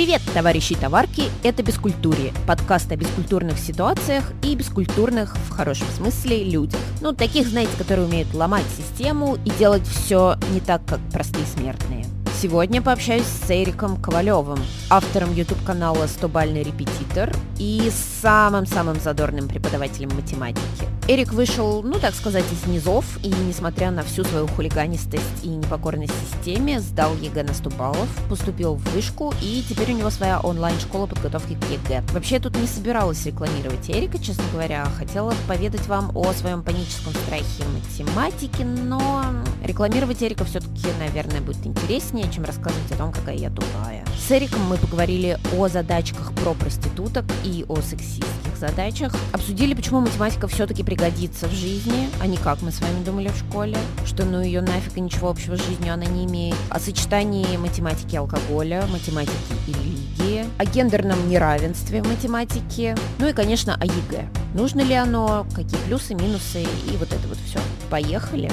[0.00, 1.24] Привет, товарищи товарки!
[1.42, 6.80] Это «Бескультурье»– подкаст о бескультурных ситуациях и бескультурных, в хорошем смысле, людях.
[7.02, 12.06] Ну, таких, знаете, которые умеют ломать систему и делать все не так, как простые смертные.
[12.40, 20.88] Сегодня пообщаюсь с Эриком Ковалевым, автором YouTube-канала «100-бальный репетитор» и самым-самым задорным преподавателем математики.
[21.10, 26.12] Эрик вышел, ну так сказать, из низов, и несмотря на всю свою хулиганистость и непокорность
[26.30, 31.06] системе, сдал ЕГЭ на 100 баллов, поступил в вышку, и теперь у него своя онлайн-школа
[31.06, 32.04] подготовки к ЕГЭ.
[32.12, 37.12] Вообще я тут не собиралась рекламировать Эрика, честно говоря, хотела поведать вам о своем паническом
[37.24, 39.24] страхе математики, но
[39.64, 44.04] рекламировать Эрика все-таки, наверное, будет интереснее, чем рассказывать о том, какая я тупая.
[44.16, 49.12] С Эриком мы поговорили о задачках про проституток и о сексистских задачах.
[49.32, 53.36] Обсудили, почему математика все-таки пригодится в жизни, а не как мы с вами думали в
[53.36, 56.56] школе, что ну ее нафиг и ничего общего с жизнью она не имеет.
[56.68, 59.34] О сочетании математики и алкоголя, математики
[59.66, 64.28] и религии, о гендерном неравенстве в математике, ну и, конечно, о ЕГЭ.
[64.54, 67.58] Нужно ли оно, какие плюсы, минусы и вот это вот все.
[67.90, 68.50] Поехали!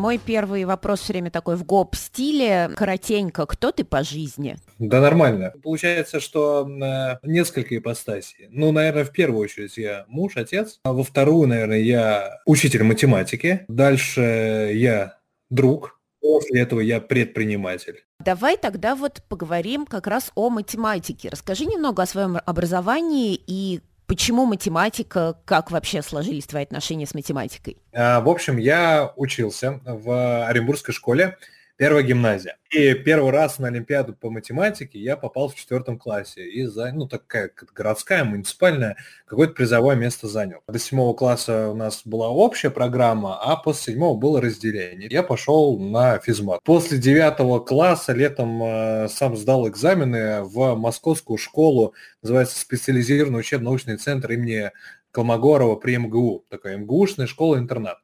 [0.00, 2.70] Мой первый вопрос все время такой в гоп-стиле.
[2.74, 4.56] Коротенько, кто ты по жизни?
[4.78, 5.52] Да нормально.
[5.62, 8.48] Получается, что э, несколько ипостасей.
[8.48, 10.80] Ну, наверное, в первую очередь я муж, отец.
[10.84, 13.66] А во вторую, наверное, я учитель математики.
[13.68, 15.18] Дальше я
[15.50, 16.00] друг.
[16.22, 18.04] После этого я предприниматель.
[18.20, 21.28] Давай тогда вот поговорим как раз о математике.
[21.28, 25.36] Расскажи немного о своем образовании и Почему математика?
[25.44, 27.76] Как вообще сложились твои отношения с математикой?
[27.94, 31.38] А, в общем, я учился в Оренбургской школе
[31.80, 32.58] первая гимназия.
[32.70, 36.46] И первый раз на Олимпиаду по математике я попал в четвертом классе.
[36.46, 40.60] И за, ну, такая городская, муниципальная, какое-то призовое место занял.
[40.68, 45.08] До седьмого класса у нас была общая программа, а после седьмого было разделение.
[45.10, 46.60] Я пошел на физмат.
[46.64, 54.32] После девятого класса летом э, сам сдал экзамены в московскую школу, называется специализированный учебно-научный центр
[54.32, 54.70] имени
[55.12, 56.44] Колмогорова при МГУ.
[56.50, 57.96] Такая МГУшная школа-интернат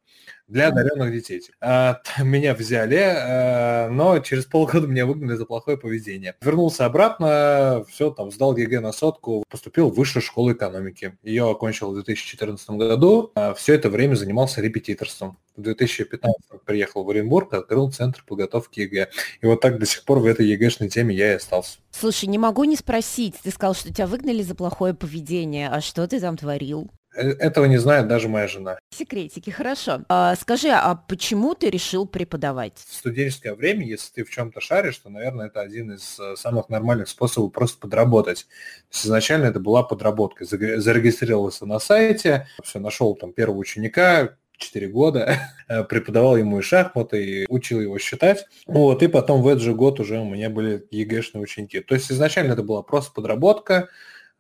[0.49, 1.43] для одаренных детей.
[1.61, 6.35] А, меня взяли, а, но через полгода меня выгнали за плохое поведение.
[6.41, 11.19] Вернулся обратно, все, там, сдал ЕГЭ на сотку, поступил в высшую школу экономики.
[11.23, 13.33] Ее окончил в 2014 году.
[13.35, 15.39] А, все это время занимался репетиторством.
[15.57, 19.09] В 2015 приехал в Оренбург, открыл центр подготовки ЕГЭ.
[19.41, 21.79] И вот так до сих пор в этой ЕГЭшной теме я и остался.
[21.91, 23.37] Слушай, не могу не спросить.
[23.43, 25.71] Ты сказал, что тебя выгнали за плохое поведение.
[25.71, 26.91] А что ты там творил?
[27.17, 28.79] Э, этого не знает даже моя жена.
[28.91, 30.03] Секретики, хорошо.
[30.09, 32.75] А, скажи, а почему ты решил преподавать?
[32.89, 36.69] В студенческое время, если ты в чем-то шаришь, то, наверное, это один из э, самых
[36.69, 38.47] нормальных способов просто подработать.
[38.91, 40.45] То есть изначально это была подработка.
[40.45, 45.39] Зарегистрировался на сайте, все, нашел там первого ученика, 4 года,
[45.69, 48.45] э, преподавал ему и шахматы, и учил его считать.
[48.67, 51.81] Вот, и потом в этот же год уже у меня были ЕГЭшные ученики.
[51.81, 53.89] То есть изначально это была просто подработка,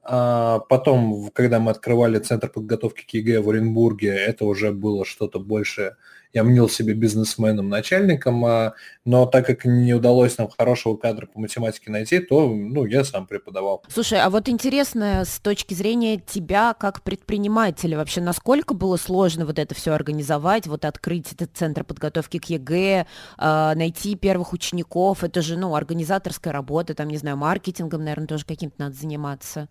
[0.09, 5.41] а потом, когда мы открывали центр подготовки к ЕГЭ в Оренбурге, это уже было что-то
[5.41, 5.97] больше.
[6.33, 8.75] Я мнил себе бизнесменом, начальником, а,
[9.05, 13.27] но так как не удалось нам хорошего кадра по математике найти, то ну, я сам
[13.27, 13.83] преподавал.
[13.89, 19.59] Слушай, а вот интересно с точки зрения тебя как предпринимателя, вообще насколько было сложно вот
[19.59, 23.07] это все организовать, вот открыть этот центр подготовки к ЕГЭ,
[23.39, 28.45] а, найти первых учеников, это же, ну, организаторская работа, там, не знаю, маркетингом, наверное, тоже
[28.45, 29.69] каким-то надо заниматься.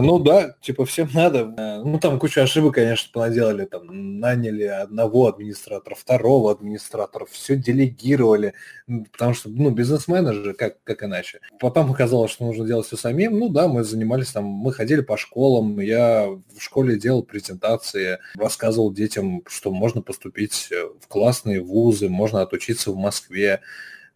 [0.00, 1.54] Ну да, типа всем надо.
[1.56, 3.64] Э, ну там кучу ошибок, конечно, понаделали.
[3.64, 8.54] Там наняли одного администратора, второго администратора, все делегировали,
[9.12, 11.40] потому что, ну, бизнесмены же, как, как иначе.
[11.60, 13.38] Потом оказалось, что нужно делать все самим.
[13.38, 18.92] Ну да, мы занимались там, мы ходили по школам, я в школе делал презентации, рассказывал
[18.92, 20.70] детям, что можно поступить
[21.00, 23.60] в классные вузы, можно отучиться в Москве.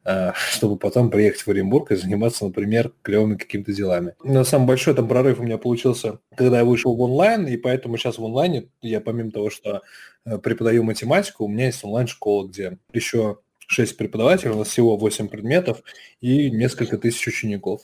[0.05, 4.15] Э, чтобы потом приехать в Оренбург и заниматься, например, клевыми какими-то делами.
[4.25, 7.97] Но самый большой там прорыв у меня получился, когда я вышел в онлайн, и поэтому
[7.97, 9.83] сейчас в онлайне я помимо того, что
[10.25, 15.29] э, преподаю математику, у меня есть онлайн-школа, где еще 6 преподавателей, у нас всего 8
[15.29, 15.83] предметов
[16.21, 17.83] и несколько тысяч учеников.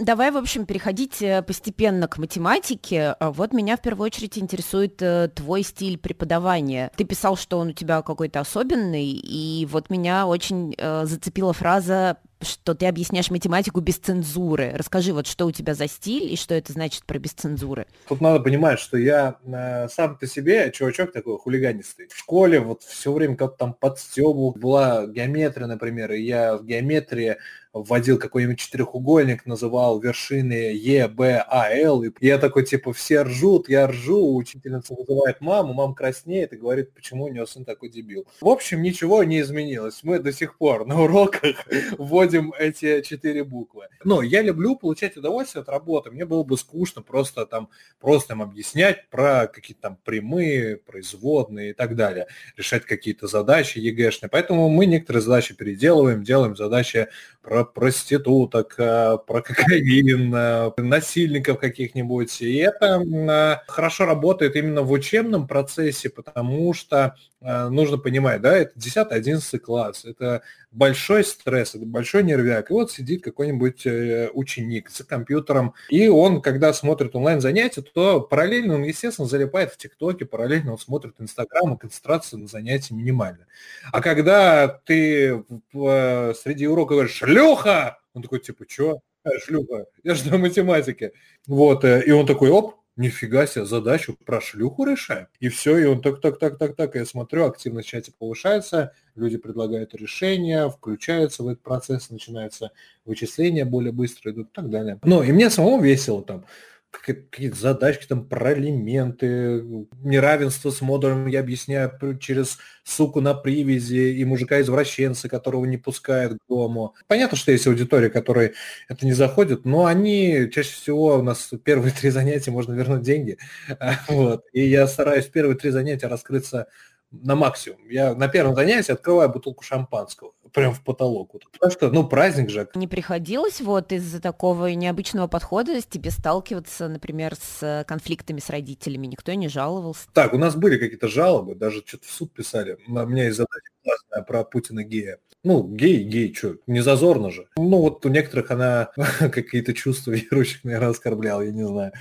[0.00, 3.14] Давай, в общем, переходить э, постепенно к математике.
[3.20, 6.90] А вот меня в первую очередь интересует э, твой стиль преподавания.
[6.96, 12.16] Ты писал, что он у тебя какой-то особенный, и вот меня очень э, зацепила фраза
[12.42, 14.72] что ты объясняешь математику без цензуры.
[14.74, 17.86] Расскажи, вот что у тебя за стиль и что это значит про без цензуры.
[18.08, 22.08] Тут надо понимать, что я э, сам по себе чувачок такой хулиганистый.
[22.08, 24.52] В школе вот все время как-то там подстебу.
[24.52, 27.36] Была геометрия, например, и я в геометрии
[27.72, 32.02] вводил какой-нибудь четырехугольник, называл вершины Е, Б, А, Л.
[32.02, 36.92] И я такой, типа, все ржут, я ржу, учительница вызывает маму, мама краснеет и говорит,
[36.94, 38.26] почему у нее сын такой дебил.
[38.40, 40.00] В общем, ничего не изменилось.
[40.02, 41.66] Мы до сих пор на уроках
[41.98, 43.86] вводим эти четыре буквы.
[44.04, 46.10] Но я люблю получать удовольствие от работы.
[46.10, 47.68] Мне было бы скучно просто там,
[48.00, 52.26] просто им объяснять про какие-то там прямые, производные и так далее.
[52.56, 54.28] Решать какие-то задачи ЕГЭшные.
[54.28, 57.08] Поэтому мы некоторые задачи переделываем, делаем задачи
[57.42, 62.40] про проституток, э, про кокаин, э, насильников каких-нибудь.
[62.40, 68.78] И это э, хорошо работает именно в учебном процессе, потому что нужно понимать, да, это
[68.78, 72.70] 10-11 класс, это большой стресс, это большой нервяк.
[72.70, 73.86] И вот сидит какой-нибудь
[74.34, 80.24] ученик за компьютером, и он, когда смотрит онлайн-занятия, то параллельно он, естественно, залипает в ТикТоке,
[80.24, 83.46] параллельно он смотрит Инстаграм, и концентрация на занятии минимальна.
[83.92, 87.98] А когда ты среди урока говоришь шлюха!
[88.12, 89.00] Он такой, типа, что?
[89.22, 91.12] А, шлюха, я же на математике.
[91.46, 95.26] Вот, э, и он такой, оп, нифига себе, задачу про шлюху решаем.
[95.40, 98.92] И все, и он так, так, так, так, так, я смотрю, активность в чате повышается,
[99.16, 102.70] люди предлагают решения, включаются в этот процесс, начинается
[103.04, 105.00] вычисления более быстро идут и так далее.
[105.02, 106.44] Ну, и мне самому весело там
[106.90, 109.64] какие-то задачки там про элементы,
[110.02, 116.48] неравенство с модулем я объясняю через суку на привязи и мужика-извращенца, которого не пускают к
[116.48, 116.94] дому.
[117.06, 118.54] Понятно, что есть аудитория, которой
[118.88, 123.38] это не заходит, но они чаще всего у нас первые три занятия можно вернуть деньги.
[124.08, 124.44] Вот.
[124.52, 126.66] И я стараюсь первые три занятия раскрыться
[127.10, 127.80] на максимум.
[127.88, 131.32] Я на первом занятии открываю бутылку шампанского прям в потолок.
[131.52, 132.68] Потому что, ну, праздник же.
[132.74, 139.06] Не приходилось вот из-за такого необычного подхода тебе сталкиваться, например, с конфликтами с родителями?
[139.06, 140.08] Никто не жаловался?
[140.12, 142.78] Так, у нас были какие-то жалобы, даже что-то в суд писали.
[142.86, 145.18] У меня есть задача классная про Путина гея.
[145.42, 147.46] Ну, гей, гей, что, не зазорно же.
[147.56, 151.92] Ну, вот у некоторых она какие-то чувства верующих, наверное, оскорбляла, я не знаю.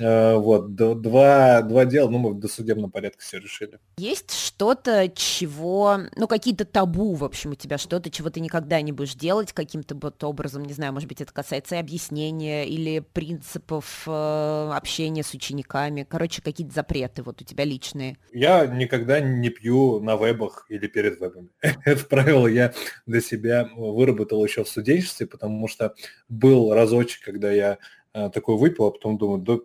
[0.00, 3.78] Э, вот, два, два дела, ну, мы в досудебном порядке все решили.
[3.96, 8.90] Есть что-то, чего, ну, какие-то табу, в общем, у тебя, что-то, чего ты никогда не
[8.90, 14.02] будешь делать каким-то вот образом, не знаю, может быть, это касается и объяснения или принципов
[14.06, 18.16] э, общения с учениками, короче, какие-то запреты вот у тебя личные.
[18.32, 21.50] Я никогда не пью на вебах или перед вебами.
[21.84, 22.74] Это правило я
[23.06, 25.94] для себя выработал еще в студенчестве, потому что
[26.28, 27.78] был разочек, когда я
[28.14, 29.58] такой выпил, а потом думаю, да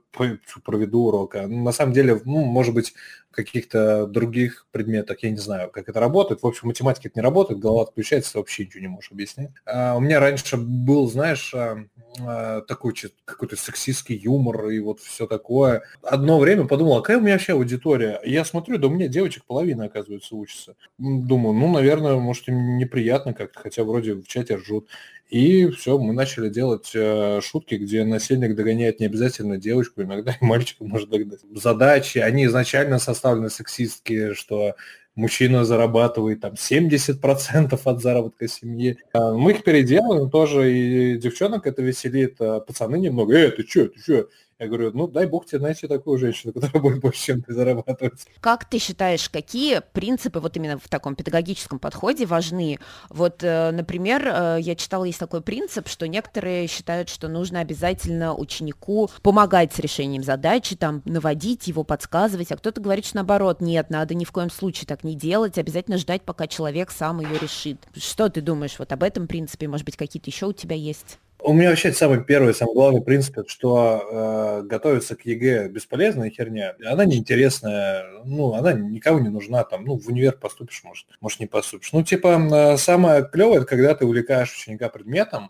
[0.66, 1.36] проведу урок.
[1.36, 2.94] А на самом деле, ну, может быть,
[3.31, 6.42] каких-то других предметах, я не знаю, как это работает.
[6.42, 9.52] В общем, математика это не работает, голова отключается, вообще ничего не можешь объяснять.
[9.66, 11.86] А у меня раньше был, знаешь, а,
[12.20, 12.94] а, такой
[13.26, 15.84] какой-то сексистский юмор и вот все такое.
[16.02, 18.20] Одно время подумал, а какая у меня вообще аудитория?
[18.24, 20.76] Я смотрю, да у меня девочек половина, оказывается, учится.
[20.98, 24.88] Думаю, ну, наверное, может, им неприятно как-то, хотя вроде в чате ржут.
[25.30, 30.44] И все, мы начали делать э, шутки, где насильник догоняет не обязательно девочку, иногда и
[30.44, 31.42] мальчика может догнать.
[31.54, 34.75] Задачи, они изначально составлены сексистские, что
[35.16, 38.98] мужчина зарабатывает там 70% от заработка семьи.
[39.12, 43.89] А мы их переделаем тоже, и девчонок это веселит, а пацаны немного, э, ты что,
[43.89, 44.27] ты что?
[44.59, 48.27] Я говорю, ну дай бог тебе найти такую женщину, которая будет больше, чем ты зарабатывать.
[48.41, 52.77] Как ты считаешь, какие принципы вот именно в таком педагогическом подходе важны?
[53.09, 58.35] Вот, э, например, э, я читала, есть такой принцип, что некоторые считают, что нужно обязательно
[58.35, 63.89] ученику помогать с решением задачи, там, наводить его, подсказывать, а кто-то говорит, что наоборот, нет,
[63.89, 67.78] надо ни в коем случае так не делать, обязательно ждать, пока человек сам ее решит.
[67.95, 69.69] Что ты думаешь вот об этом принципе?
[69.69, 71.18] Может быть, какие-то еще у тебя есть?
[71.42, 76.76] У меня вообще самый первый, самый главный принцип, что э, готовиться к ЕГЭ бесполезная херня.
[76.86, 81.48] Она неинтересная, ну, она никому не нужна, там, ну, в универ поступишь, может, может, не
[81.48, 81.94] поступишь.
[81.94, 85.50] Ну, типа, самое клевое, когда ты увлекаешь ученика предметом,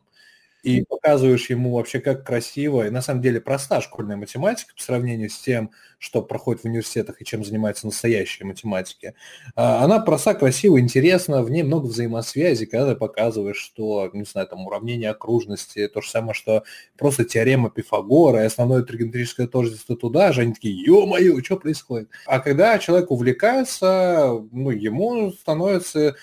[0.63, 5.29] и показываешь ему вообще, как красиво, и на самом деле проста школьная математика по сравнению
[5.29, 9.13] с тем, что проходит в университетах и чем занимаются настоящие математики.
[9.55, 14.47] А, она проста, красива, интересна, в ней много взаимосвязи, когда ты показываешь, что, не знаю,
[14.47, 16.63] там уравнение окружности, то же самое, что
[16.97, 22.09] просто теорема Пифагора и основное тригонометрическое тождество туда же, они такие, ё-моё, что происходит?
[22.25, 26.15] А когда человек увлекается, ну, ему становится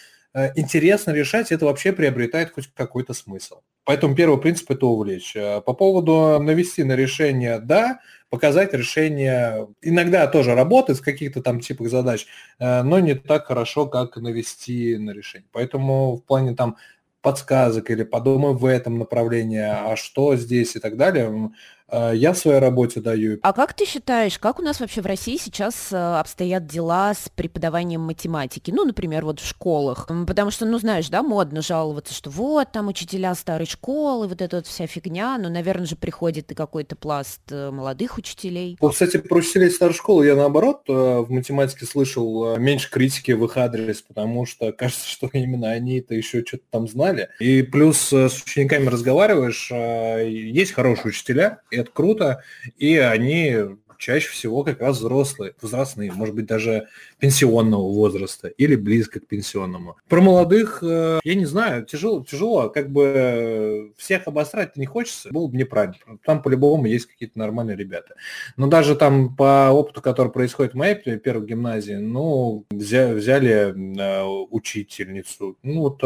[0.54, 3.60] интересно решать, это вообще приобретает хоть какой-то смысл.
[3.84, 5.34] Поэтому первый принцип– это увлечь.
[5.36, 8.00] Э, по поводу навести на решение– да,
[8.30, 12.26] показать решение иногда тоже работает в каких-то там типах задач,
[12.58, 15.48] э, но не так хорошо, как навести на решение.
[15.52, 16.76] Поэтому в плане там
[17.22, 21.50] подсказок или подумай в этом направлении, а что здесь и так далее,
[21.92, 23.38] я в своей работе даю.
[23.42, 27.28] А как ты считаешь, как у нас вообще в России сейчас э, обстоят дела с
[27.28, 28.72] преподаванием математики?
[28.74, 30.08] Ну, например, вот в школах.
[30.26, 34.56] Потому что, ну, знаешь, да, модно жаловаться, что вот там учителя старой школы, вот эта
[34.56, 35.38] вот вся фигня.
[35.38, 38.76] Но, наверное же, приходит и какой-то пласт э, молодых учителей.
[38.80, 43.44] Вот, кстати, про учителей старой школы я, наоборот, э, в математике слышал меньше критики в
[43.44, 47.28] их адрес, потому что кажется, что именно они-то еще что-то там знали.
[47.38, 52.42] И плюс с учениками разговариваешь, есть хорошие учителя, это круто,
[52.76, 59.20] и они чаще всего как раз взрослые, возрастные, может быть, даже пенсионного возраста или близко
[59.20, 59.96] к пенсионному.
[60.08, 65.48] Про молодых, э, я не знаю, тяжело, тяжело, как бы всех обосрать не хочется, было
[65.48, 66.18] бы неправильно.
[66.24, 68.14] Там по-любому есть какие-то нормальные ребята.
[68.56, 74.24] Но даже там по опыту, который происходит в моей первой гимназии, ну, взяли, взяли э,
[74.50, 76.00] учительницу, ну, вот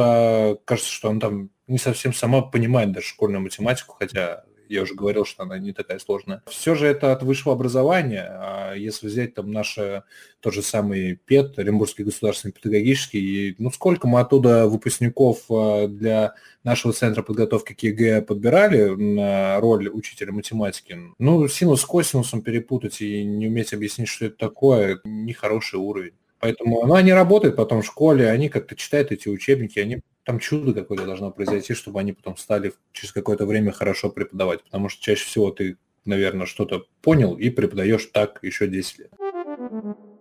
[0.65, 5.25] кажется, что она там не совсем сама понимает даже школьную математику, хотя я уже говорил,
[5.25, 6.43] что она не такая сложная.
[6.47, 8.27] Все же это от высшего образования.
[8.31, 10.05] А если взять там наш
[10.41, 16.93] тот же самый пед, Оренбургский государственный педагогический, ну сколько мы оттуда выпускников а, для нашего
[16.93, 23.25] центра подготовки к ЕГЭ подбирали на роль учителя математики, ну, синус с косинусом перепутать и
[23.25, 26.15] не уметь объяснить, что это такое, нехороший уровень.
[26.41, 30.73] Поэтому ну, они работают потом в школе, они как-то читают эти учебники, они там чудо
[30.73, 34.63] какое-то должно произойти, чтобы они потом стали через какое-то время хорошо преподавать.
[34.65, 39.11] Потому что чаще всего ты, наверное, что-то понял и преподаешь так еще 10 лет.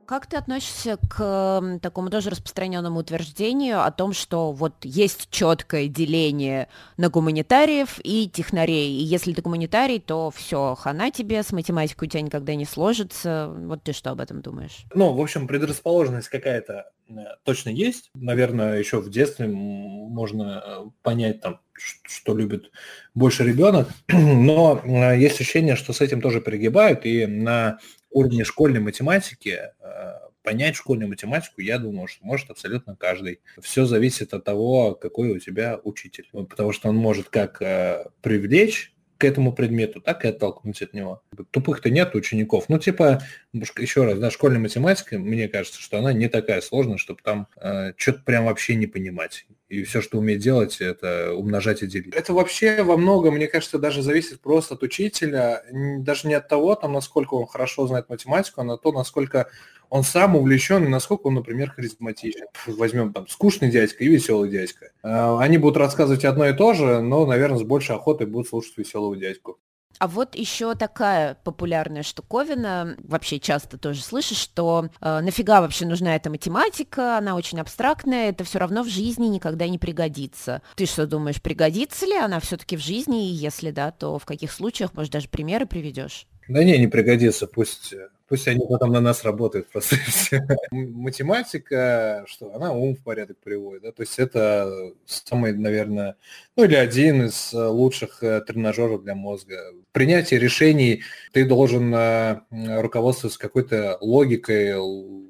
[0.10, 6.68] Как ты относишься к такому тоже распространенному утверждению о том, что вот есть четкое деление
[6.98, 12.10] на гуманитариев и технарей, и если ты гуманитарий, то все, хана тебе, с математикой у
[12.10, 13.54] тебя никогда не сложится.
[13.56, 14.84] Вот ты что об этом думаешь?
[14.96, 17.14] Ну, в общем, предрасположенность какая-то э,
[17.44, 18.10] точно есть.
[18.16, 22.72] Наверное, еще в детстве можно э, понять там, что любит
[23.14, 27.78] больше ребенок, но э, есть ощущение, что с этим тоже перегибают, и на
[28.12, 30.14] уровне школьной математики э,
[30.44, 33.42] понять школьную математику, я думаю, что может абсолютно каждый.
[33.62, 36.28] Все зависит от того, какой у тебя учитель.
[36.32, 41.22] Потому что он может как э, привлечь к этому предмету, так и оттолкнуть от него.
[41.52, 42.70] Тупых-то нет учеников.
[42.70, 43.22] Ну, типа,
[43.78, 47.92] еще раз, да, школьная математика, мне кажется, что она не такая сложная, чтобы там э,
[47.98, 49.46] что-то прям вообще не понимать.
[49.70, 52.16] И все, что умеет делать, это умножать и делить.
[52.16, 55.64] Это вообще во многом, мне кажется, даже зависит просто от учителя,
[56.00, 59.48] даже не от того, там, насколько он хорошо знает математику, а на то, насколько
[59.90, 62.48] он сам увлечен и насколько он, например, харизматичен.
[62.66, 64.92] Возьмем там скучный дядька и веселый дядька.
[65.04, 68.78] А, они будут рассказывать одно и то же, но, наверное, с большей охотой будут слушать
[68.78, 69.60] веселого дядьку.
[69.98, 76.16] А вот еще такая популярная штуковина, вообще часто тоже слышишь, что э, нафига вообще нужна
[76.16, 80.62] эта математика, она очень абстрактная, это все равно в жизни никогда не пригодится.
[80.76, 84.54] Ты что думаешь, пригодится ли она все-таки в жизни, и если да, то в каких
[84.54, 86.28] случаях, может, даже примеры приведешь?
[86.48, 87.94] Да не, не пригодится, пусть
[88.30, 90.48] Пусть они потом на нас работают просто все.
[90.72, 96.16] Математика, что она ум в порядок приводит, да, то есть это самый, наверное,
[96.56, 99.58] ну или один из э, лучших э, тренажеров для мозга.
[99.92, 104.76] Принятие решений ты должен э, руководствоваться какой-то логикой,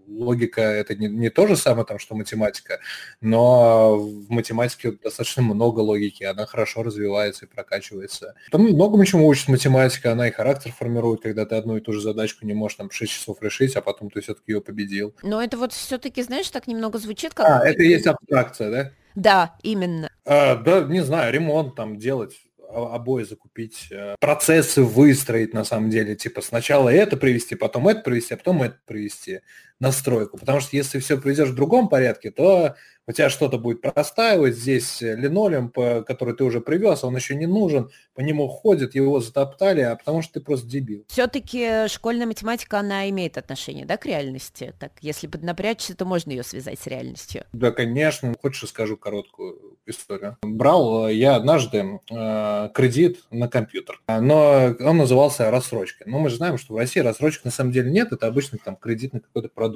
[0.10, 2.80] логика это не, не то же самое, там, что математика,
[3.22, 8.36] но в математике достаточно много логики, она хорошо развивается и прокачивается.
[8.52, 12.02] Там многому чему учит математика, она и характер формирует, когда ты одну и ту же
[12.02, 15.16] задачку не можешь там 6 часов решить, а потом ты все-таки ее победил.
[15.24, 17.46] Но это вот все-таки, знаешь, так немного звучит как...
[17.48, 18.92] А, это и есть абстракция, да?
[19.16, 20.10] Да, именно.
[20.26, 22.36] А, да, не знаю, ремонт там делать
[22.72, 28.36] обои закупить, э, процессы выстроить на самом деле, типа сначала это привести, потом это привести,
[28.36, 29.42] а потом это привести
[29.80, 30.38] настройку.
[30.38, 32.76] Потому что если все приведешь в другом порядке, то
[33.08, 37.90] у тебя что-то будет простаивать, здесь линолеум, который ты уже привез, он еще не нужен,
[38.14, 41.06] по нему ходит, его затоптали, а потому что ты просто дебил.
[41.08, 44.76] Все-таки школьная математика, она имеет отношение, да, к реальности?
[44.80, 47.46] Так, если поднапрячься, то можно ее связать с реальностью.
[47.52, 48.36] Да, конечно.
[48.40, 50.38] Хочешь, скажу короткую историю.
[50.44, 56.06] Брал э, я однажды э, кредит на компьютер, но он назывался рассрочкой.
[56.08, 58.76] Но мы же знаем, что в России рассрочки на самом деле нет, это обычный там
[58.76, 59.69] кредит на какой-то продукт.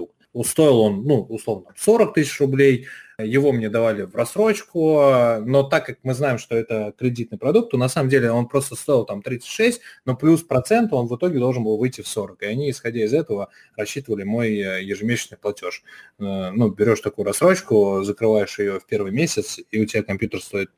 [0.43, 2.87] Стоил он, ну, условно, 40 тысяч рублей,
[3.19, 4.97] его мне давали в рассрочку,
[5.45, 8.75] но так как мы знаем, что это кредитный продукт, то на самом деле он просто
[8.75, 12.41] стоил там 36, но плюс процент он в итоге должен был выйти в 40.
[12.41, 15.83] И они, исходя из этого, рассчитывали мой э, ежемесячный платеж.
[16.19, 20.71] Э, ну, берешь такую рассрочку, закрываешь ее в первый месяц, и у тебя компьютер стоит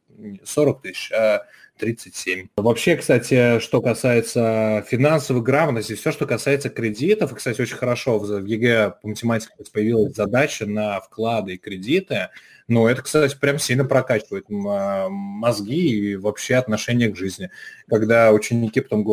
[0.44, 1.46] 40 тысяч, а
[1.78, 2.48] 37.
[2.56, 8.46] Вообще, кстати, что касается финансовой грамотности, все, что касается кредитов, и, кстати, очень хорошо в
[8.46, 12.30] ЕГЭ по математике появилась задача на вклады и кредиты,
[12.68, 17.52] но это, кстати, прям сильно прокачивает а, мозги и вообще отношение к жизни.
[17.88, 19.04] Когда ученики потом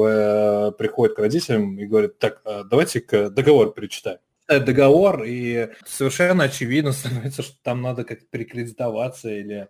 [0.75, 3.01] приходят к родителям и говорят, так, а, давайте
[3.31, 9.69] договор перечитаем договор, и совершенно очевидно становится, что там надо как-то перекредитоваться или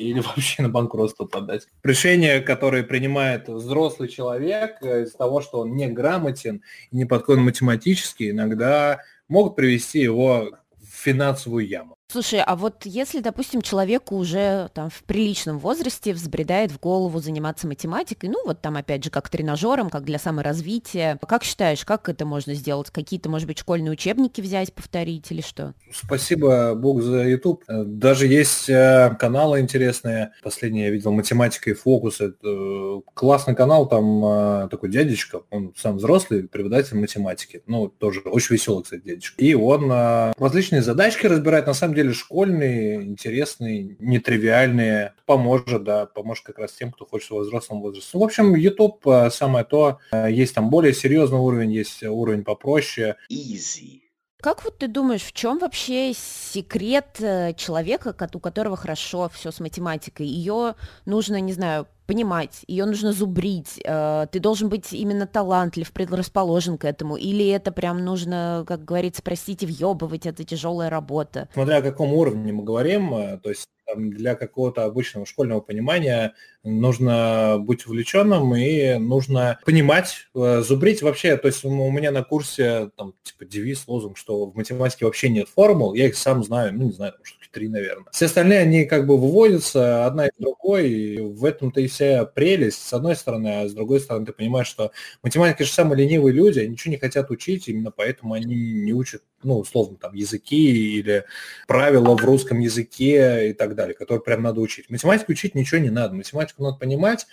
[0.00, 1.68] или вообще на банкротство подать.
[1.82, 7.42] Решение, которое принимает взрослый человек э, из-за того, что он не грамотен и не подходит
[7.42, 11.96] математически, иногда могут привести его в финансовую яму.
[12.10, 17.68] Слушай, а вот если, допустим, человеку уже там в приличном возрасте взбредает в голову заниматься
[17.68, 22.26] математикой, ну вот там опять же как тренажером, как для саморазвития, как считаешь, как это
[22.26, 22.90] можно сделать?
[22.90, 25.74] Какие-то, может быть, школьные учебники взять, повторить или что?
[25.92, 27.62] Спасибо Бог за YouTube.
[27.68, 30.32] Даже есть э, каналы интересные.
[30.42, 32.20] Последний я видел «Математика и фокус».
[32.20, 37.62] Это э, классный канал, там э, такой дядечка, он сам взрослый, преподаватель математики.
[37.68, 39.40] Ну, тоже очень веселый, кстати, дядечка.
[39.40, 39.92] И он
[40.36, 45.14] различные задачки разбирает, на самом деле деле школьные, интересные, нетривиальные.
[45.26, 48.10] Поможет, да, поможет как раз тем, кто хочет во взрослом возрасте.
[48.14, 49.98] Ну, в общем, YouTube э, самое то.
[50.12, 53.16] Э, есть там более серьезный уровень, есть уровень попроще.
[53.30, 54.09] Easy.
[54.40, 59.60] Как вот ты думаешь, в чем вообще секрет э, человека, у которого хорошо все с
[59.60, 60.26] математикой?
[60.26, 66.76] Ее нужно, не знаю, понимать, ее нужно зубрить, э, ты должен быть именно талантлив, предрасположен
[66.76, 71.48] к этому, или это прям нужно, как говорится, простите, въебывать, это тяжелая работа?
[71.52, 77.56] Смотря о каком уровне мы говорим, э, то есть для какого-то обычного школьного понимания нужно
[77.58, 81.36] быть увлеченным и нужно понимать, э, зубрить вообще.
[81.36, 85.48] То есть у меня на курсе там типа девиз, лозунг, что в математике вообще нет
[85.48, 88.10] формул, я их сам знаю, ну не знаю, штуки три, наверное.
[88.12, 92.86] Все остальные, они как бы выводятся одна из другой, и в этом-то и вся прелесть,
[92.86, 96.60] с одной стороны, а с другой стороны ты понимаешь, что математики же самые ленивые люди,
[96.60, 101.24] они ничего не хотят учить, именно поэтому они не учат, ну, условно, там, языки или
[101.66, 104.90] правила в русском языке и так далее, которые прям надо учить.
[104.90, 107.26] Математику учить ничего не надо, математику математику надо понимать,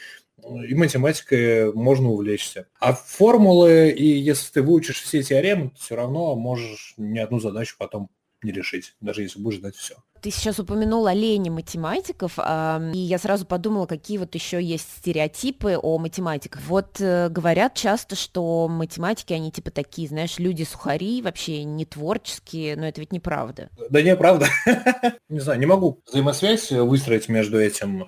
[0.43, 2.67] и математикой можно увлечься.
[2.79, 7.75] А формулы, и если ты выучишь все теоремы, ты все равно можешь ни одну задачу
[7.77, 8.09] потом
[8.43, 9.95] не решить, даже если будешь знать все.
[10.21, 15.97] Ты сейчас упомянул оленя математиков, и я сразу подумала, какие вот еще есть стереотипы о
[15.97, 16.62] математиках.
[16.67, 22.88] Вот э, говорят часто, что математики, они типа такие, знаешь, люди-сухари, вообще не творческие, но
[22.88, 23.69] это ведь неправда.
[23.89, 24.47] Да не, правда.
[25.29, 28.08] Не знаю, не могу взаимосвязь выстроить между этим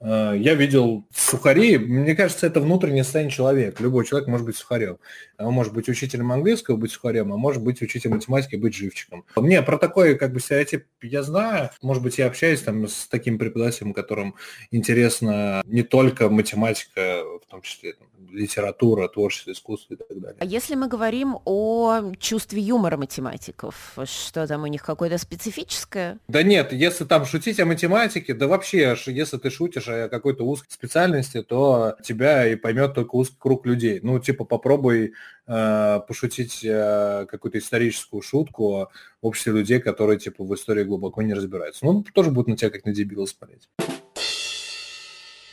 [0.00, 3.82] я видел сухари, мне кажется, это внутреннее состояние человека.
[3.82, 4.96] Любой человек может быть сухарем.
[5.38, 9.24] Он может быть учителем английского, быть сухарем, а может быть учителем математики, быть живчиком.
[9.36, 11.70] Мне про такой как бы стереотип я знаю.
[11.82, 14.36] Может быть, я общаюсь там с таким преподавателем, которым
[14.70, 20.36] интересна не только математика, в том числе там, литература, творчество, искусство и так далее.
[20.40, 26.18] А если мы говорим о чувстве юмора математиков, что там у них какое-то специфическое?
[26.28, 30.70] Да нет, если там шутить о математике, да вообще, если ты шутишь о какой-то узкой
[30.70, 34.00] специальности, то тебя и поймет только узкий круг людей.
[34.02, 35.12] Ну, типа, попробуй
[35.46, 38.90] э, пошутить э, какую-то историческую шутку
[39.22, 41.84] в обществе людей, которые, типа, в истории глубоко не разбираются.
[41.84, 43.68] Ну, тоже будут на тебя как на дебила смотреть.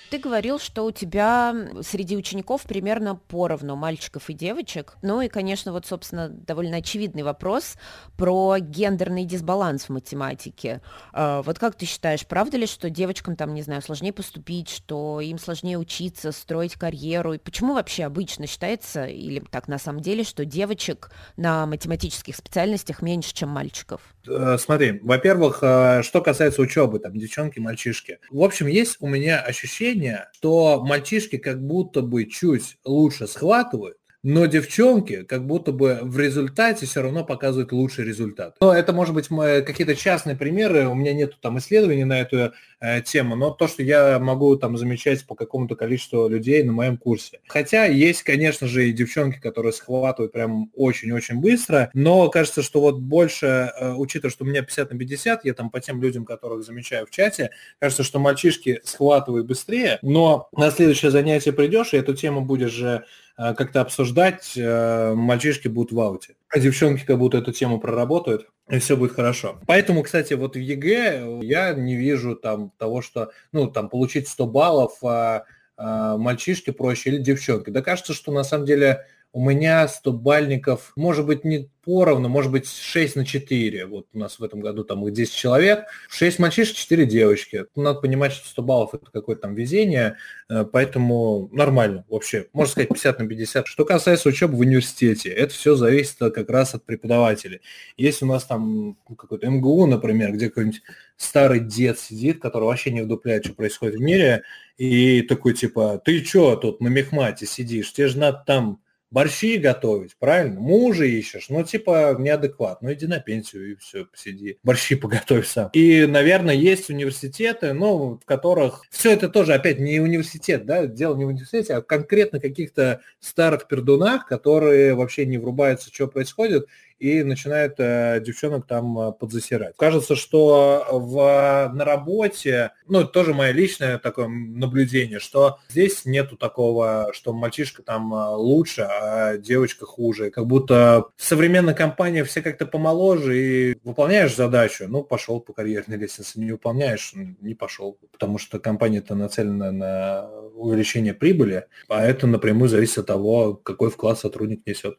[0.09, 4.95] Ты говорил, что у тебя среди учеников примерно поровну мальчиков и девочек.
[5.01, 7.75] Ну и, конечно, вот, собственно, довольно очевидный вопрос
[8.15, 10.81] про гендерный дисбаланс в математике.
[11.11, 15.19] А, вот как ты считаешь, правда ли, что девочкам там, не знаю, сложнее поступить, что
[15.19, 17.33] им сложнее учиться, строить карьеру?
[17.33, 23.01] И почему вообще обычно считается, или так на самом деле, что девочек на математических специальностях
[23.01, 24.01] меньше, чем мальчиков?
[24.27, 28.19] Э, смотри, во-первых, э, что касается учебы, там, девчонки, мальчишки.
[28.29, 29.96] В общем, есть у меня ощущение,
[30.33, 33.97] что мальчишки как будто бы чуть лучше схватывают,
[34.29, 38.57] но девчонки как будто бы в результате все равно показывают лучший результат.
[38.59, 43.01] Но это может быть какие-то частные примеры, у меня нет там исследований на эту э,
[43.03, 47.39] тему, но то, что я могу там замечать по какому-то количеству людей на моем курсе.
[47.47, 52.99] Хотя есть, конечно же, и девчонки, которые схватывают прям очень-очень быстро, но кажется, что вот
[52.99, 56.65] больше, э, учитывая, что у меня 50 на 50, я там по тем людям, которых
[56.65, 62.13] замечаю в чате, кажется, что мальчишки схватывают быстрее, но на следующее занятие придешь, и эту
[62.13, 66.35] тему будешь же Э, как-то обсуждать, э, мальчишки будут в ауте.
[66.49, 69.59] А девчонки как будто эту тему проработают, и все будет хорошо.
[69.67, 74.47] Поэтому, кстати, вот в ЕГЭ я не вижу там того, что, ну, там, получить 100
[74.47, 75.43] баллов, а,
[75.77, 77.69] а мальчишки проще или девчонки.
[77.69, 79.05] Да кажется, что на самом деле
[79.37, 83.85] у меня 100 бальников, может быть, не поровну, может быть, 6 на 4.
[83.85, 87.65] Вот у нас в этом году там их 10 человек, 6 мальчишек, 4 девочки.
[87.75, 90.17] Надо понимать, что 100 баллов это какое-то там везение,
[90.49, 92.47] э, поэтому нормально вообще.
[92.51, 93.67] Можно сказать 50 на 50.
[93.67, 97.61] Что касается учебы в университете, это все зависит как раз от преподавателей.
[97.95, 100.81] Если у нас там ну, какой-то МГУ, например, где какой-нибудь
[101.15, 104.41] старый дед сидит, который вообще не вдупляет, что происходит в мире,
[104.79, 110.15] и такой типа, ты что тут на мехмате сидишь, тебе же надо там борщи готовить,
[110.19, 110.59] правильно?
[110.59, 112.81] Мужа ищешь, ну, типа, неадекват.
[112.81, 114.57] Ну, иди на пенсию и все, посиди.
[114.63, 115.69] Борщи поготовь сам.
[115.73, 118.81] И, наверное, есть университеты, ну, в которых...
[118.89, 123.67] Все это тоже, опять, не университет, да, дело не в университете, а конкретно каких-то старых
[123.67, 126.67] пердунах, которые вообще не врубаются, что происходит,
[126.99, 129.75] и начинают э, девчонок там э, подзасирать.
[129.77, 136.37] Кажется, что в, на работе, ну, это тоже мое личное такое наблюдение, что здесь нету
[136.37, 140.31] такого, что мальчишка там э, лучше, а девочка хуже.
[140.31, 145.97] Как будто в современной компании все как-то помоложе и выполняешь задачу, ну, пошел по карьерной
[145.97, 152.69] лестнице, не выполняешь, не пошел, потому что компания-то нацелена на увеличение прибыли, а это напрямую
[152.69, 154.97] зависит от того, какой вклад сотрудник несет.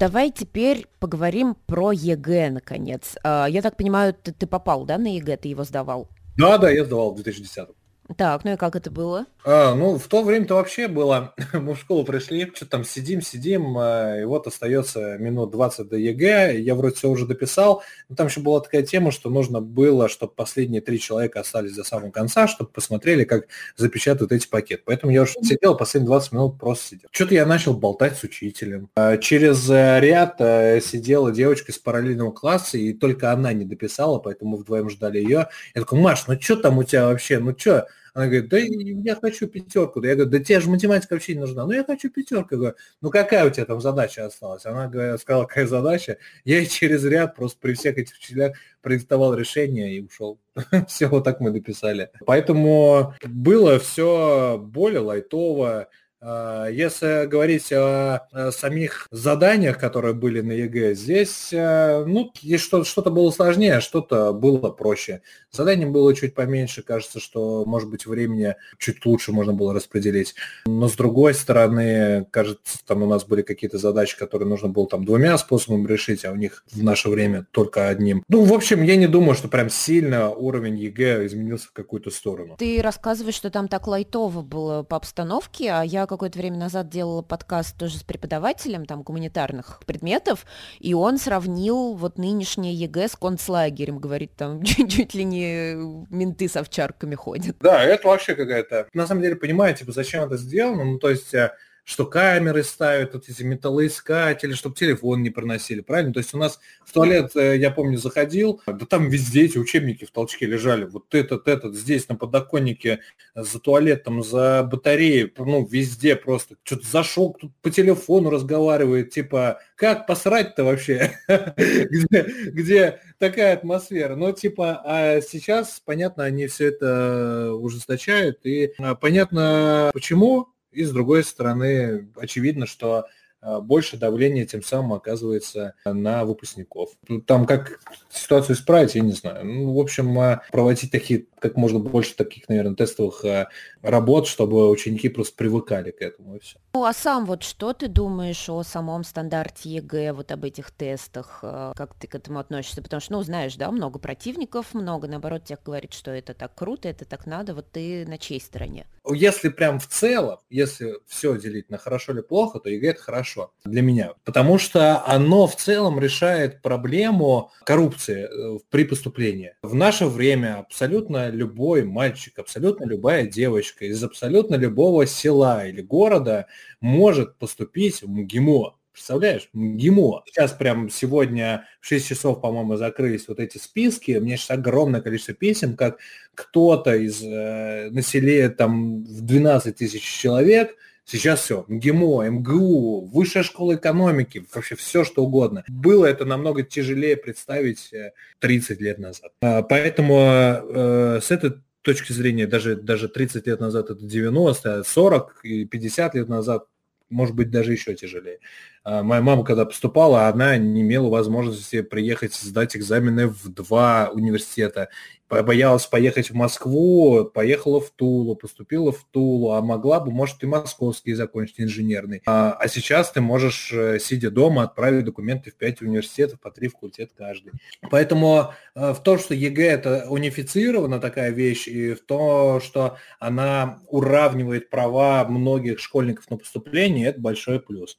[0.00, 3.16] Давай теперь поговорим про ЕГЭ, наконец.
[3.22, 6.08] А, я так понимаю, ты, ты попал, да, на ЕГЭ, ты его сдавал?
[6.38, 7.68] Да, да, я сдавал в 2010.
[8.16, 9.26] Так, ну и как это было?
[9.44, 13.76] А, ну, в то время-то вообще было, мы в школу пришли, что там сидим, сидим,
[13.78, 18.26] а, и вот остается минут 20 до ЕГЭ, я вроде все уже дописал, но там
[18.26, 22.48] еще была такая тема, что нужно было, чтобы последние три человека остались до самого конца,
[22.48, 23.46] чтобы посмотрели, как
[23.76, 24.82] запечатают эти пакеты.
[24.84, 27.08] Поэтому я уже сидел, последние 20 минут просто сидел.
[27.12, 28.90] Что-то я начал болтать с учителем.
[28.96, 34.18] А, через э, ряд э, сидела девочка из параллельного класса, и только она не дописала,
[34.18, 35.48] поэтому мы вдвоем ждали ее.
[35.74, 37.86] Я такой, Маш, ну что там у тебя вообще, ну что?
[38.14, 40.02] Она говорит, да я хочу пятерку.
[40.02, 41.66] Я говорю, да тебе же математика вообще не нужна.
[41.66, 42.54] Ну, я хочу пятерку.
[42.54, 44.66] Я говорю, ну, какая у тебя там задача осталась?
[44.66, 46.18] Она говорит, сказала, какая задача.
[46.44, 50.38] Я через ряд просто при всех этих учителях продиктовал решение и ушел.
[50.88, 52.10] все, вот так мы дописали.
[52.26, 55.88] Поэтому было все более лайтово.
[56.22, 63.30] А, если говорить о, самих заданиях, которые были на ЕГЭ, здесь э, ну, что-то было
[63.30, 65.22] сложнее, а что-то было проще.
[65.50, 70.34] Заданий было чуть поменьше, кажется, что, может быть, времени чуть лучше можно было распределить.
[70.66, 75.04] Но с другой стороны, кажется, там у нас были какие-то задачи, которые нужно было там
[75.04, 78.22] двумя способами решить, а у них в наше время только одним.
[78.28, 82.56] Ну, в общем, я не думаю, что прям сильно уровень ЕГЭ изменился в какую-то сторону.
[82.58, 87.22] Ты рассказываешь, что там так лайтово было по обстановке, а я какое-то время назад делала
[87.22, 90.44] подкаст тоже с преподавателем там гуманитарных предметов,
[90.78, 95.74] и он сравнил вот нынешнее ЕГЭ с концлагерем, говорит, там чуть-чуть ли не
[96.10, 97.56] менты с овчарками ходят.
[97.60, 98.88] Да, это вообще какая-то...
[98.92, 100.84] На самом деле, понимаете, типа, зачем это сделано?
[100.84, 101.52] Ну, то есть э,
[101.90, 106.12] что камеры ставят, вот эти металлоискатели, чтобы телефон не проносили, правильно?
[106.12, 110.04] То есть у нас в туалет, э, я помню, заходил, да там везде эти учебники
[110.04, 113.00] в толчке лежали, вот этот, этот, здесь на подоконнике,
[113.34, 116.54] за туалетом, за батареей, ну, везде просто.
[116.62, 121.18] Что-то зашел, тут по телефону разговаривает, типа, как посрать-то вообще?
[121.56, 124.14] где, такая атмосфера?
[124.14, 130.92] Ну, типа, а сейчас, понятно, они все это ужесточают, и а, понятно, почему, и с
[130.92, 133.06] другой стороны, очевидно, что
[133.42, 136.90] а, больше давления тем самым оказывается на выпускников.
[137.26, 137.80] Там как
[138.10, 139.44] ситуацию исправить, я не знаю.
[139.46, 143.48] Ну, в общем, а, проводить такие, как можно больше таких, наверное, тестовых а,
[143.82, 146.58] работ, чтобы ученики просто привыкали к этому и все.
[146.74, 151.38] Ну, а сам вот что ты думаешь о самом стандарте ЕГЭ, вот об этих тестах,
[151.40, 152.82] как ты к этому относишься?
[152.82, 156.88] Потому что, ну, знаешь, да, много противников, много, наоборот, тех говорит, что это так круто,
[156.88, 158.86] это так надо, вот ты на чьей стороне?
[159.08, 163.52] Если прям в целом, если все делить на хорошо или плохо, то ЕГЭ это хорошо
[163.64, 164.12] для меня.
[164.24, 169.54] Потому что оно в целом решает проблему коррупции э, при поступлении.
[169.62, 176.46] В наше время абсолютно любой мальчик, абсолютно любая девочка из абсолютно любого села или города
[176.80, 178.76] может поступить в МГИМО.
[178.92, 180.24] Представляешь, МГИМО.
[180.26, 184.10] Сейчас прям сегодня в 6 часов, по-моему, закрылись вот эти списки.
[184.12, 185.98] Меня сейчас огромное количество писем, как
[186.34, 193.74] кто-то из э, населения там в 12 тысяч человек Сейчас все, МГИМО, МГУ, высшая школа
[193.74, 195.64] экономики, вообще все что угодно.
[195.68, 197.92] Было это намного тяжелее представить
[198.38, 199.32] 30 э, лет назад.
[199.40, 205.40] А, поэтому э, с этой точки зрения, даже, даже 30 лет назад это 90, 40
[205.44, 206.66] и 50 лет назад
[207.08, 208.38] может быть даже еще тяжелее.
[208.82, 214.88] А, моя мама, когда поступала, она не имела возможности приехать сдать экзамены в два университета
[215.30, 220.46] боялась поехать в Москву, поехала в Тулу, поступила в Тулу, а могла бы, может, и
[220.46, 222.22] московский закончить инженерный.
[222.26, 226.68] А, а сейчас ты можешь, э, сидя дома, отправить документы в пять университетов, по три
[226.68, 227.52] факультета каждый.
[227.90, 233.78] Поэтому э, в то, что ЕГЭ это унифицирована такая вещь, и в то, что она
[233.86, 237.98] уравнивает права многих школьников на поступление, это большой плюс.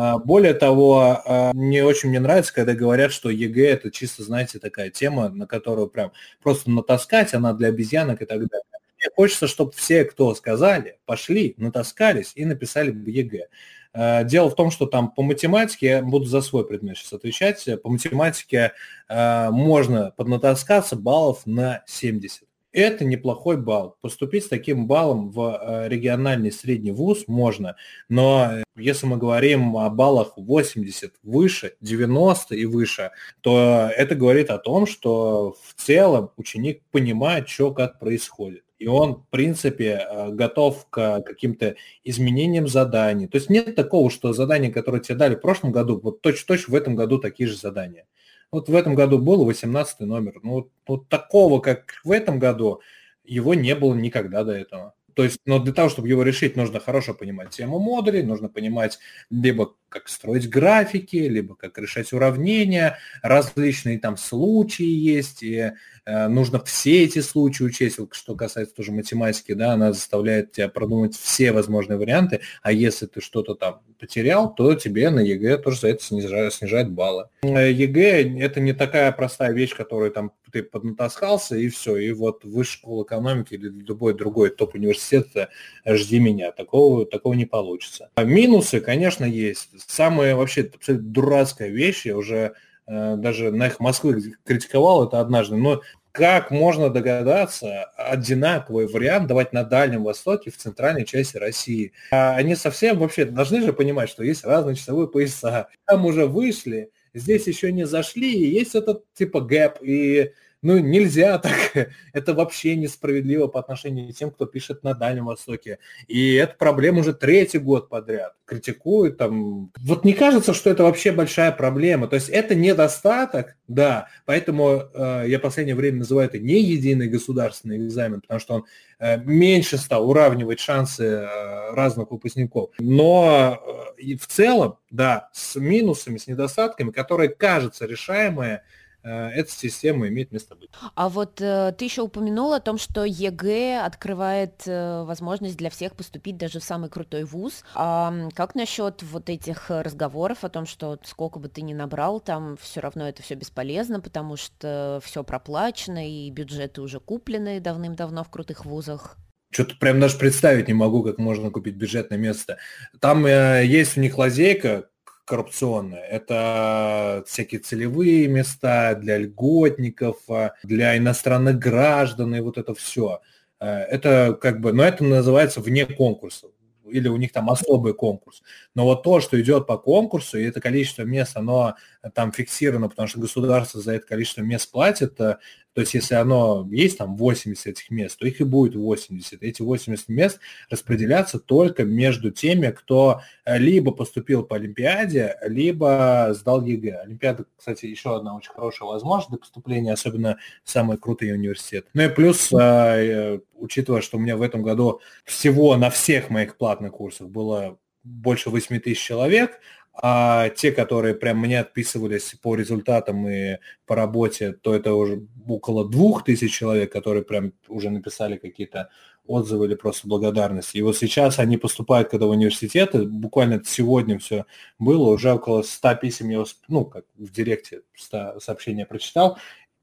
[0.00, 4.60] А, более того, а, мне очень мне нравится, когда говорят, что ЕГЭ это чисто, знаете,
[4.60, 8.64] такая тема, на которую прям просто натаскать, она для обезьянок и так далее.
[8.96, 13.48] Мне хочется, чтобы все, кто сказали, пошли, натаскались и написали бы ЕГЭ.
[13.92, 17.66] А, дело в том, что там по математике, я буду за свой предмет сейчас отвечать,
[17.82, 18.74] по математике
[19.08, 22.47] можно поднатаскаться баллов на 70
[22.80, 23.96] это неплохой балл.
[24.00, 27.76] Поступить с таким баллом в э, региональный средний вуз можно,
[28.08, 33.10] но э, если мы говорим о баллах 80 выше, 90 и выше,
[33.40, 38.64] то это говорит о том, что в целом ученик понимает, что как происходит.
[38.78, 43.26] И он, в принципе, э, готов к каким-то изменениям заданий.
[43.26, 46.76] То есть нет такого, что задания, которые тебе дали в прошлом году, вот точно-точно в
[46.76, 48.06] этом году такие же задания.
[48.52, 50.40] Вот в этом году был 18 номер.
[50.42, 52.80] Ну, вот, вот такого, как в этом году,
[53.24, 54.94] его не было никогда до этого.
[55.18, 59.00] То есть, но для того, чтобы его решить, нужно хорошо понимать тему модулей, нужно понимать
[59.30, 65.72] либо как строить графики, либо как решать уравнения, различные там случаи есть, и
[66.04, 71.16] э, нужно все эти случаи учесть, что касается тоже математики, да, она заставляет тебя продумать
[71.16, 75.88] все возможные варианты, а если ты что-то там потерял, то тебе на ЕГЭ тоже за
[75.88, 77.28] это снижают, снижают баллы.
[77.42, 82.78] ЕГЭ это не такая простая вещь, которую там ты поднатаскался и все, и вот высшая
[82.78, 85.48] школа экономики или любой другой топ-университет э,
[85.86, 88.10] жди меня, такого, такого не получится.
[88.14, 92.54] А минусы, конечно, есть самая вообще абсолютно дурацкая вещь, я уже
[92.86, 95.82] э, даже на их Москвы критиковал это однажды, но
[96.18, 101.92] как можно догадаться одинаковый вариант давать на Дальнем Востоке в центральной части России?
[102.10, 105.68] А они совсем вообще должны же понимать, что есть разные часовые пояса.
[105.86, 111.38] Там уже вышли, здесь еще не зашли, и есть этот типа гэп, и ну, нельзя
[111.38, 111.54] так.
[112.12, 115.78] Это вообще несправедливо по отношению к тем, кто пишет на Дальнем Востоке.
[116.08, 118.34] И эта проблема уже третий год подряд.
[118.44, 119.70] Критикуют там.
[119.78, 122.08] Вот не кажется, что это вообще большая проблема.
[122.08, 124.08] То есть это недостаток, да.
[124.24, 128.64] Поэтому э, я в последнее время называю это не единый государственный экзамен, потому что он
[128.98, 132.70] э, меньше стал уравнивать шансы э, разных выпускников.
[132.80, 138.62] Но э, в целом, да, с минусами, с недостатками, которые кажутся решаемые,
[139.02, 140.70] эта система имеет место быть.
[140.94, 145.94] А вот э, ты еще упомянул о том, что ЕГЭ открывает э, возможность для всех
[145.94, 147.64] поступить даже в самый крутой вуз.
[147.74, 152.56] А как насчет вот этих разговоров о том, что сколько бы ты ни набрал, там
[152.60, 158.30] все равно это все бесполезно, потому что все проплачено и бюджеты уже куплены давным-давно в
[158.30, 159.16] крутых вузах?
[159.50, 162.58] Что-то прям даже представить не могу, как можно купить бюджетное место.
[163.00, 164.88] Там э, есть у них лазейка,
[165.28, 166.02] коррупционное.
[166.02, 173.20] Это всякие целевые места для льготников, а, для иностранных граждан и вот это все.
[173.60, 176.48] Э, это как бы, но это называется вне конкурса
[176.90, 178.42] или у них там особый конкурс.
[178.74, 181.74] Но вот то, что идет по конкурсу, и это количество мест, оно
[182.14, 185.36] там фиксировано, потому что государство за это количество мест платит, э,
[185.78, 189.44] то есть если оно есть там 80 этих мест, то их и будет 80.
[189.44, 196.64] Эти 80 мест распределятся только между теми, кто э, либо поступил по Олимпиаде, либо сдал
[196.64, 197.02] ЕГЭ.
[197.04, 201.86] Олимпиада, кстати, еще одна очень хорошая возможность для поступления, особенно в самые крутые университеты.
[201.94, 206.56] Ну и плюс, э, учитывая, что у меня в этом году всего на всех моих
[206.56, 209.60] платных курсах было больше 8 тысяч человек,
[210.00, 215.88] а те, которые прям мне отписывались по результатам и по работе, то это уже около
[215.88, 218.90] двух тысяч человек, которые прям уже написали какие-то
[219.26, 220.78] отзывы или просто благодарности.
[220.78, 224.46] И вот сейчас они поступают, когда в университеты, буквально сегодня все
[224.78, 229.38] было, уже около 100 писем я, ну, как в директе 100 сообщения прочитал,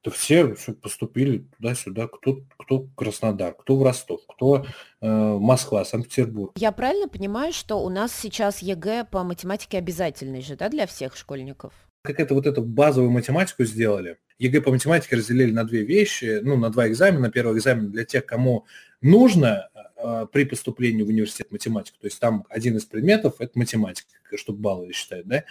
[0.06, 4.64] то все, все поступили туда-сюда, кто, кто Краснодар, кто в Ростов, кто
[5.02, 6.52] э, Москва, Санкт-Петербург.
[6.58, 11.18] Я правильно понимаю, что у нас сейчас ЕГЭ по математике обязательный же, да, для всех
[11.18, 11.74] школьников?
[12.04, 14.18] Как это вот эту базовую математику сделали.
[14.38, 17.32] ЕГЭ по математике разделили на две вещи, ну, на два экзамена.
[17.32, 18.68] Первый экзамен для тех, кому
[19.02, 19.70] нужно
[20.06, 21.98] э, при поступлении в университет математика.
[22.00, 25.44] То есть там один из предметов– это математика, чтобы баллы считать, да.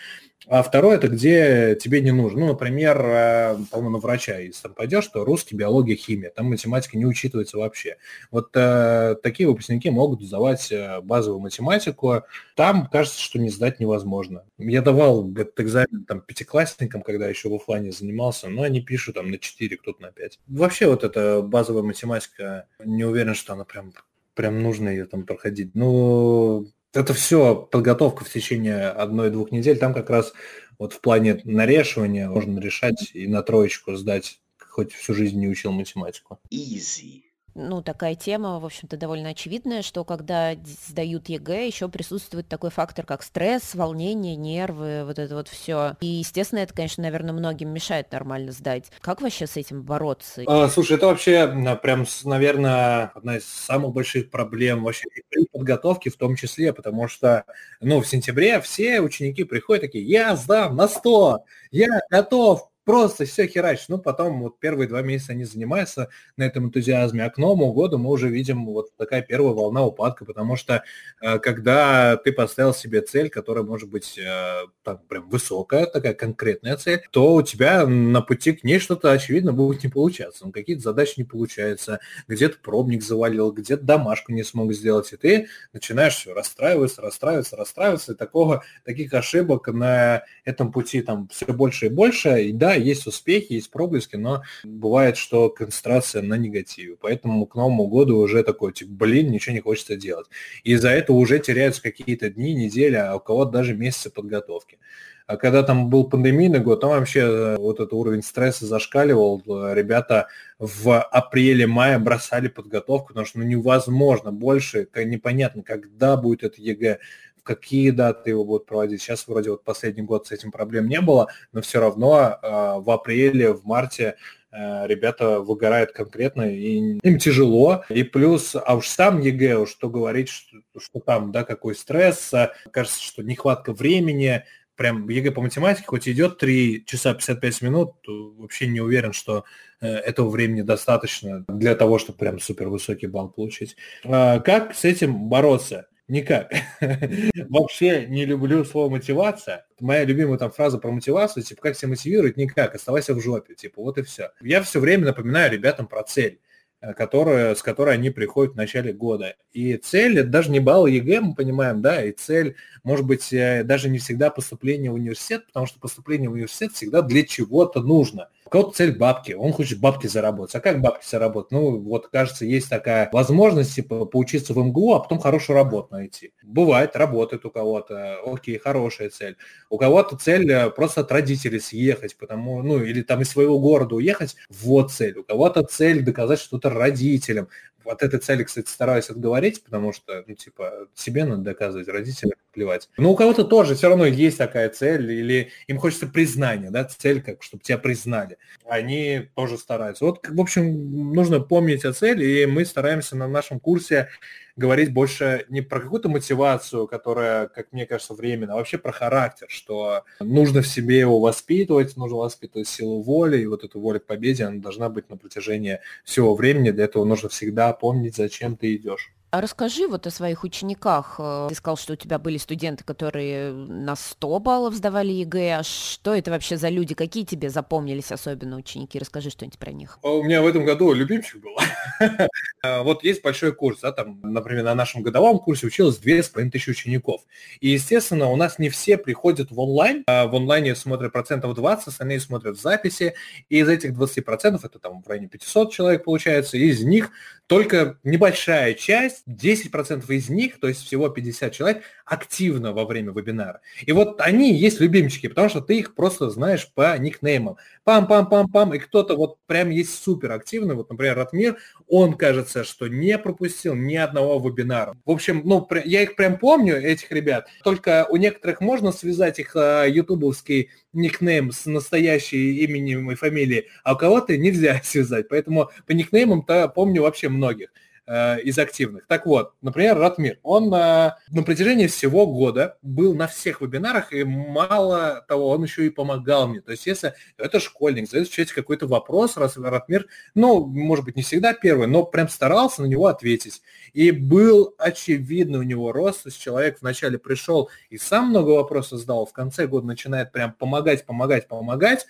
[0.46, 2.40] А второе– это где тебе не нужно.
[2.40, 6.30] Ну, например, э, по-моему, на врача, если там пойдешь, то русский, биология, химия.
[6.30, 7.96] Там математика не учитывается вообще.
[8.30, 12.22] Вот э, такие выпускники могут сдавать э, базовую математику.
[12.56, 14.44] Там кажется, что не сдать невозможно.
[14.58, 19.30] Я давал этот экзамен там пятиклассникам, когда еще в офлайне занимался, но они пишут там
[19.30, 20.40] на 4, кто-то на 5.
[20.48, 23.92] Вообще вот эта базовая математика, не уверен, что она прям
[24.34, 25.74] прям нужно ее там проходить.
[25.74, 29.78] Ну, это все подготовка в течение одной-двух недель.
[29.78, 30.32] Там как раз
[30.78, 35.72] вот в плане нарешивания можно решать и на троечку сдать, хоть всю жизнь не учил
[35.72, 36.38] математику.
[36.52, 37.23] Easy
[37.54, 40.54] ну, такая тема, в общем-то, довольно очевидная, что когда
[40.88, 45.96] сдают ЕГЭ, еще присутствует такой фактор, как стресс, волнение, нервы, вот это вот все.
[46.00, 48.90] И, естественно, это, конечно, наверное, многим мешает нормально сдать.
[49.00, 50.42] Как вообще с этим бороться?
[50.46, 51.46] А, слушай, это вообще
[51.82, 57.44] прям, наверное, одна из самых больших проблем вообще при подготовке в том числе, потому что,
[57.80, 63.46] ну, в сентябре все ученики приходят такие, я сдам на 100, я готов, просто все
[63.46, 63.88] херачит.
[63.88, 67.98] Ну, потом вот первые два месяца они занимаются на этом энтузиазме, а к Новому году
[67.98, 70.84] мы уже видим вот такая первая волна упадка, потому что
[71.20, 76.76] э, когда ты поставил себе цель, которая может быть э, там прям высокая, такая конкретная
[76.76, 80.44] цель, то у тебя на пути к ней что-то, очевидно, будет не получаться.
[80.46, 85.48] Ну, какие-то задачи не получаются, где-то пробник завалил, где-то домашку не смог сделать, и ты
[85.72, 91.86] начинаешь все расстраиваться, расстраиваться, расстраиваться, и такого, таких ошибок на этом пути там все больше
[91.86, 96.96] и больше, и да, есть успехи, есть проблески, но бывает, что концентрация на негативе.
[97.00, 100.26] Поэтому к Новому году уже такой, типа, блин, ничего не хочется делать.
[100.62, 104.78] И из-за этого уже теряются какие-то дни, недели, а у кого-то даже месяцы подготовки.
[105.26, 109.42] А когда там был пандемийный год, там вообще э, вот этот уровень стресса зашкаливал.
[109.72, 116.98] Ребята в апреле-мае бросали подготовку, потому что ну, невозможно больше, непонятно, когда будет это ЕГЭ,
[117.44, 119.02] какие даты его будут проводить.
[119.02, 122.48] Сейчас вроде вот последний год с этим проблем не было, но все равно э,
[122.80, 124.16] в апреле, в марте
[124.50, 127.84] э, ребята выгорают конкретно, и им тяжело.
[127.90, 132.32] И плюс, а уж сам ЕГЭ, что говорить, что, что там, да, какой стресс,
[132.72, 134.42] кажется, что нехватка времени,
[134.76, 139.44] прям ЕГЭ по математике, хоть идет 3 часа 55 минут, вообще не уверен, что
[139.80, 143.76] э, этого времени достаточно для того, чтобы прям супер высокий балл получить.
[144.04, 145.86] А как с этим бороться?
[146.06, 146.52] Никак.
[147.48, 149.66] Вообще не люблю слово мотивация.
[149.80, 152.36] Моя любимая там фраза про мотивацию, типа, как себя мотивировать?
[152.36, 154.32] Никак, оставайся в жопе, типа, вот и все.
[154.42, 156.40] Я все время напоминаю ребятам про цель
[156.82, 159.34] э, которая, с которой они приходят в начале года.
[159.52, 163.64] И цель, это даже не балл ЕГЭ, мы понимаем, да, и цель, может быть, э,
[163.64, 168.28] даже не всегда поступление в университет, потому что поступление в университет всегда для чего-то нужно
[168.50, 170.54] кого-то цель бабки, он хочет бабки заработать.
[170.54, 171.50] А как бабки заработать?
[171.50, 176.32] Ну, вот, кажется, есть такая возможность, типа, поучиться в МГУ, а потом хорошую работу найти.
[176.42, 179.36] Бывает, работает у кого-то, окей, хорошая цель.
[179.70, 183.94] У кого-то цель э, просто от родителей съехать, потому, ну, или там из своего города
[183.94, 185.18] уехать, вот цель.
[185.18, 187.48] У кого-то цель доказать что-то родителям
[187.84, 192.88] от этой цели, кстати, стараюсь отговорить, потому что, ну, типа, себе надо доказывать, родителям плевать.
[192.96, 197.22] Но у кого-то тоже все равно есть такая цель, или им хочется признания, да, цель,
[197.22, 198.33] как, чтобы тебя признали.
[198.66, 200.04] Они тоже стараются.
[200.04, 204.08] Вот, в общем, нужно помнить о цели, и мы стараемся на нашем курсе
[204.56, 209.48] говорить больше не про какую-то мотивацию, которая, как мне кажется, временно, а вообще про характер,
[209.50, 214.06] что нужно в себе его воспитывать, нужно воспитывать силу воли, и вот эта воля к
[214.06, 218.76] победе, она должна быть на протяжении всего времени, для этого нужно всегда помнить, зачем ты
[218.76, 219.12] идешь.
[219.34, 221.16] А расскажи вот о своих учениках.
[221.18, 225.56] Э, ты сказал, что у тебя были студенты, которые на 100 баллов сдавали ЕГЭ.
[225.58, 226.94] А что это вообще за люди?
[226.94, 228.96] Какие тебе запомнились особенно ученики?
[228.96, 229.98] Расскажи что-нибудь про них.
[230.04, 231.56] А у меня в этом году любимчик был.
[232.62, 237.20] А, вот есть большой курс, да, там, например, на нашем годовом курсе училось 2500 учеников.
[237.60, 240.02] И, естественно, у нас не все приходят в онлайн.
[240.06, 243.14] А в онлайне смотрят процентов 20, остальные смотрят в записи.
[243.50, 246.56] И из этих 20% это там в районе 500 человек получается.
[246.56, 247.10] Из них
[247.46, 253.60] только небольшая часть 10% из них, то есть всего 50 человек, активно во время вебинара.
[253.84, 257.56] И вот они есть любимчики, потому что ты их просто знаешь по никнеймам.
[257.84, 263.18] Пам-пам-пам-пам, и кто-то вот прям есть супер активный, вот, например, Ратмир, он, кажется, что не
[263.18, 264.96] пропустил ни одного вебинара.
[265.04, 269.54] В общем, ну, я их прям помню, этих ребят, только у некоторых можно связать их
[269.54, 275.28] э, ютубовский никнейм с настоящей именем и фамилией, а у кого-то нельзя связать.
[275.28, 277.72] Поэтому по никнеймам-то помню вообще многих.
[278.06, 279.06] Э, из активных.
[279.06, 284.24] Так вот, например, Ратмир, он э, на протяжении всего года был на всех вебинарах, и
[284.24, 286.60] мало того, он еще и помогал мне.
[286.60, 291.16] То есть, если это школьник, задает в чате какой-то вопрос, раз Ратмир, ну, может быть,
[291.16, 293.62] не всегда первый, но прям старался на него ответить.
[293.92, 298.98] И был очевидно у него рост, то есть человек вначале пришел и сам много вопросов
[298.98, 302.06] задал, в конце года начинает прям помогать, помогать, помогать.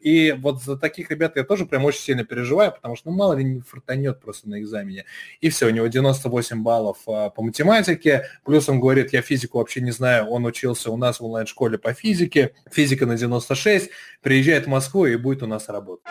[0.00, 3.34] И вот за таких ребят я тоже прям очень сильно переживаю, потому что, ну, мало
[3.34, 5.04] ли не фартанет просто на экзамене.
[5.40, 9.80] И все, у него 98 баллов а, по математике, плюс он говорит, я физику вообще
[9.80, 13.90] не знаю, он учился у нас в онлайн-школе по физике, физика на 96,
[14.22, 16.04] приезжает в Москву и будет у нас работать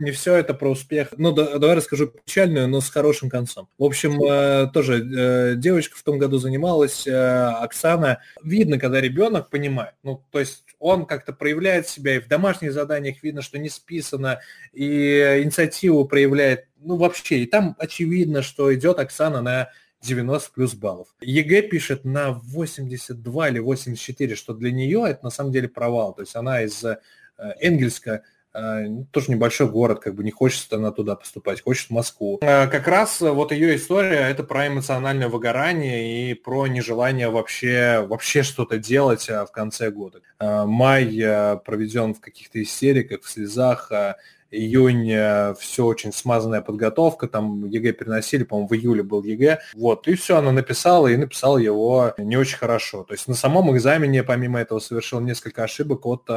[0.00, 1.08] не все это про успех.
[1.16, 3.68] Ну, да, давай расскажу печальную, но с хорошим концом.
[3.78, 8.20] В общем, э, тоже э, девочка в том году занималась, э, Оксана.
[8.42, 9.94] Видно, когда ребенок понимает.
[10.02, 14.40] Ну, то есть он как-то проявляет себя, и в домашних заданиях видно, что не списано,
[14.72, 17.40] и инициативу проявляет, ну, вообще.
[17.40, 19.68] И там очевидно, что идет Оксана на
[20.02, 21.08] 90 плюс баллов.
[21.20, 26.14] ЕГЭ пишет на 82 или 84, что для нее это на самом деле провал.
[26.14, 26.98] То есть она из э,
[27.60, 28.22] Энгельса
[28.52, 32.40] тоже небольшой город, как бы не хочется она туда поступать, хочет в Москву.
[32.42, 38.42] А, как раз вот ее история это про эмоциональное выгорание и про нежелание вообще, вообще
[38.42, 40.20] что-то делать а, в конце года.
[40.40, 41.04] Май
[41.64, 43.92] проведен в каких-то истериках, в слезах,
[44.50, 50.14] июнь все очень смазанная подготовка, там ЕГЭ переносили, по-моему, в июле был ЕГЭ, вот, и
[50.14, 53.04] все, она написала, и написала его не очень хорошо.
[53.04, 56.28] То есть на самом экзамене, помимо этого, совершил несколько ошибок от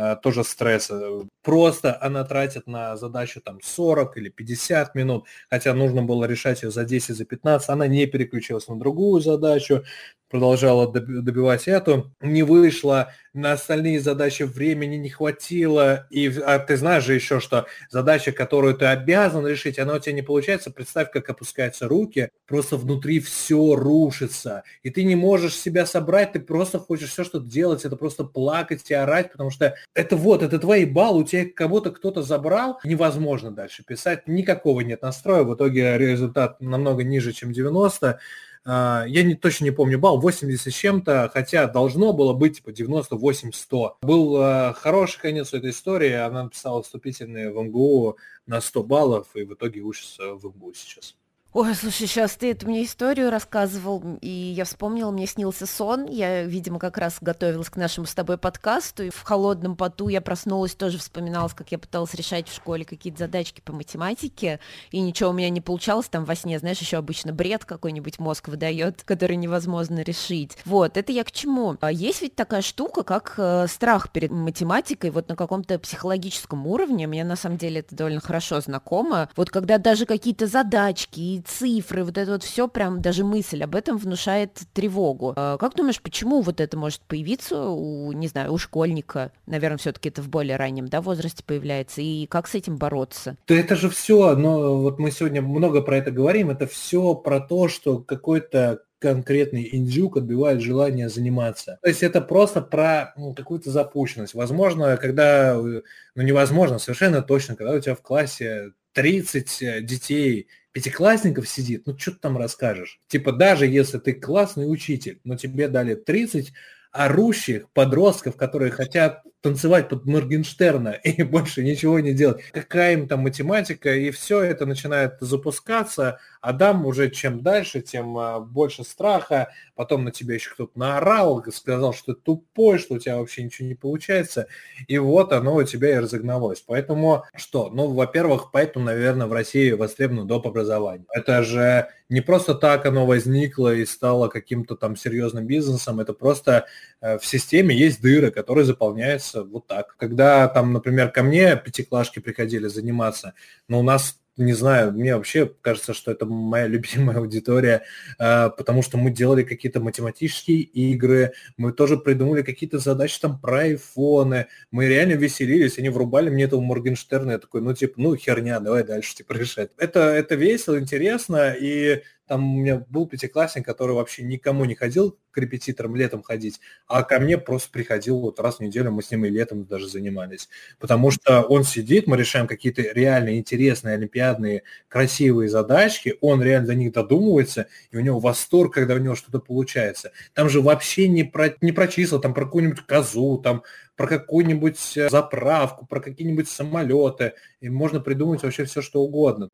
[0.00, 1.26] Э, тоже стресса.
[1.42, 6.70] Просто она тратит на задачу там 40 или 50 минут, хотя нужно было решать ее
[6.70, 9.82] за 10, за 15, она не переключилась на другую задачу,
[10.30, 17.04] продолжала добивать эту, не вышла, на остальные задачи времени не хватило, и а ты знаешь
[17.04, 21.28] же еще, что задача, которую ты обязан решить, она у тебя не получается, представь, как
[21.30, 27.10] опускаются руки, просто внутри все рушится, и ты не можешь себя собрать, ты просто хочешь
[27.10, 31.20] все что делать, это просто плакать и орать, потому что это вот, это твои баллы,
[31.20, 37.04] у тебя кого-то кто-то забрал, невозможно дальше писать, никакого нет настроя, в итоге результат намного
[37.04, 38.18] ниже, чем 90, а,
[38.64, 43.96] я не, точно не помню балл, 80 с чем-то, хотя должно было быть типа 98-100.
[44.02, 49.28] Был э, хороший конец у этой истории, она написала вступительные в МГУ на 100 баллов
[49.34, 51.17] и в итоге учится в МГУ сейчас.
[51.54, 56.04] Ой, слушай, сейчас ты эту мне историю рассказывал, и я вспомнила, мне снился сон.
[56.04, 60.20] Я, видимо, как раз готовилась к нашему с тобой подкасту, и в холодном поту я
[60.20, 65.30] проснулась, тоже вспоминалась, как я пыталась решать в школе какие-то задачки по математике, и ничего
[65.30, 69.36] у меня не получалось там во сне, знаешь, еще обычно бред какой-нибудь мозг выдает, который
[69.36, 70.58] невозможно решить.
[70.66, 71.78] Вот, это я к чему?
[71.80, 77.06] А есть ведь такая штука, как э, страх перед математикой, вот на каком-то психологическом уровне,
[77.06, 79.30] мне на самом деле это довольно хорошо знакомо.
[79.34, 83.98] Вот когда даже какие-то задачки цифры, вот это вот все прям даже мысль об этом
[83.98, 85.34] внушает тревогу.
[85.36, 89.32] А как думаешь, почему вот это может появиться у, не знаю, у школьника?
[89.46, 92.00] Наверное, все-таки это в более раннем да, возрасте появляется.
[92.00, 93.36] И как с этим бороться?
[93.46, 97.40] Да это же все, но вот мы сегодня много про это говорим, это все про
[97.40, 101.78] то, что какой-то конкретный индюк отбивает желание заниматься.
[101.82, 104.34] То есть это просто про ну, какую-то запущенность.
[104.34, 111.86] Возможно, когда, ну невозможно, совершенно точно, когда у тебя в классе 30 детей, пятиклассников сидит,
[111.86, 113.00] ну что ты там расскажешь?
[113.08, 116.52] Типа даже если ты классный учитель, но тебе дали 30
[116.92, 122.42] орущих подростков, которые хотят танцевать под Моргенштерна и больше ничего не делать.
[122.52, 128.16] Какая им там математика, и все это начинает запускаться, а дам уже чем дальше, тем
[128.18, 132.98] а, больше страха, потом на тебя еще кто-то наорал, сказал, что ты тупой, что у
[132.98, 134.48] тебя вообще ничего не получается,
[134.86, 136.62] и вот оно у тебя и разогналось.
[136.66, 137.70] Поэтому что?
[137.70, 140.46] Ну, во-первых, поэтому, наверное, в России востребовано доп.
[140.46, 141.06] образование.
[141.12, 146.66] Это же не просто так оно возникло и стало каким-то там серьезным бизнесом, это просто
[147.00, 149.96] э, в системе есть дыры, которые заполняются вот так.
[149.96, 153.34] Когда там, например, ко мне пятиклашки приходили заниматься,
[153.68, 157.82] но у нас не знаю, мне вообще кажется, что это моя любимая аудитория,
[158.18, 163.60] а, потому что мы делали какие-то математические игры, мы тоже придумали какие-то задачи там про
[163.60, 168.60] айфоны, мы реально веселились, они врубали мне этого Моргенштерна, я такой, ну, типа, ну, херня,
[168.60, 169.70] давай дальше, типа, решать.
[169.76, 175.18] Это, это весело, интересно, и там у меня был пятиклассник, который вообще никому не ходил
[175.30, 179.10] к репетиторам летом ходить, а ко мне просто приходил вот раз в неделю, мы с
[179.10, 180.48] ним и летом даже занимались.
[180.78, 186.74] Потому что он сидит, мы решаем какие-то реально интересные олимпиадные красивые задачки, он реально до
[186.74, 190.12] них додумывается, и у него восторг, когда у него что-то получается.
[190.34, 193.62] Там же вообще не про, не про числа, там про какую-нибудь козу, там
[193.96, 194.78] про какую-нибудь
[195.10, 199.48] заправку, про какие-нибудь самолеты, и можно придумать вообще все, что угодно.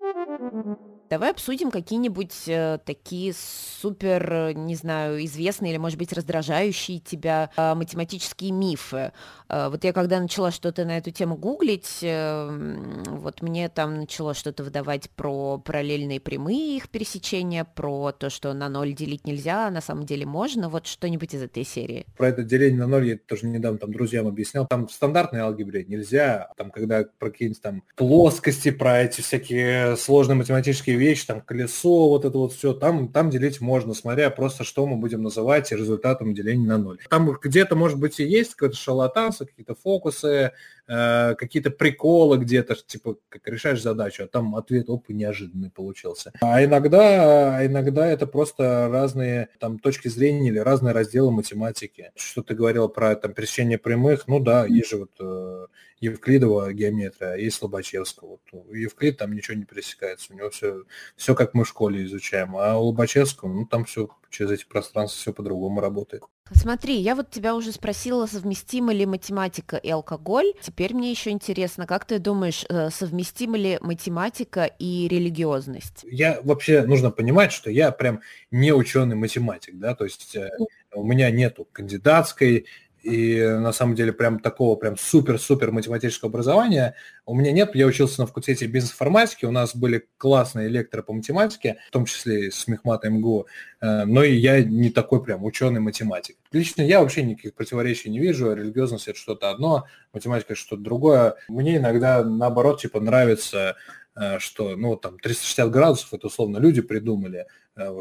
[1.15, 7.75] Давай обсудим какие-нибудь э, такие супер, не знаю, известные или, может быть, раздражающие тебя э,
[7.77, 9.12] математические мифы.
[9.49, 14.35] Э, вот я когда начала что-то на эту тему гуглить, э, вот мне там начало
[14.35, 19.71] что-то выдавать про параллельные прямые, их пересечения, про то, что на ноль делить нельзя, а
[19.71, 20.69] на самом деле можно.
[20.69, 22.07] Вот что-нибудь из этой серии.
[22.17, 24.67] Про это деление на ноль я тоже недавно там друзьям объяснял.
[24.67, 30.35] Там в стандартной алгебре нельзя, там когда про какие-нибудь там плоскости, про эти всякие сложные
[30.35, 34.86] математические вещь, там колесо, вот это вот все, там, там делить можно, смотря просто, что
[34.86, 36.98] мы будем называть результатом деления на ноль.
[37.11, 40.52] Там где-то, может быть, и есть какое-то шалотанство, какие-то фокусы,
[40.89, 46.32] э, какие-то приколы где-то, типа, как решаешь задачу, а там ответ, оп, неожиданный получился.
[46.41, 52.12] А иногда, а иногда это просто разные там точки зрения или разные разделы математики.
[52.16, 55.66] Что ты говорил про там пересечение прямых, ну да, есть же вот э,
[56.01, 58.28] Евклидова геометрия, а есть Лобачевского.
[58.28, 60.85] Вот у Евклид там ничего не пересекается, у него все,
[61.16, 65.20] все как мы в школе изучаем, а у Лобачевского, ну там все через эти пространства
[65.20, 66.22] все по-другому работает.
[66.53, 70.53] Смотри, я вот тебя уже спросила, совместима ли математика и алкоголь.
[70.61, 76.05] Теперь мне еще интересно, как ты думаешь, э, совместима ли математика и религиозность?
[76.05, 78.20] Я вообще нужно понимать, что я прям
[78.51, 80.51] не ученый математик, да, то есть э,
[80.92, 82.66] у меня нету кандидатской,
[83.05, 86.94] и на самом деле прям такого прям супер-супер математического образования
[87.26, 87.74] у меня нет.
[87.74, 92.50] Я учился на факультете бизнес-информатики, у нас были классные лекторы по математике, в том числе
[92.50, 93.46] с Мехмата МГУ,
[93.82, 96.36] э, но и я не такой прям ученый математик.
[96.50, 99.84] Лично я вообще никаких противоречий не вижу, религиозность это что-то одно,
[100.14, 101.34] математика это что-то другое.
[101.48, 103.76] Мне иногда наоборот типа нравится
[104.16, 107.46] э, что, ну, там, 360 градусов, это условно люди придумали,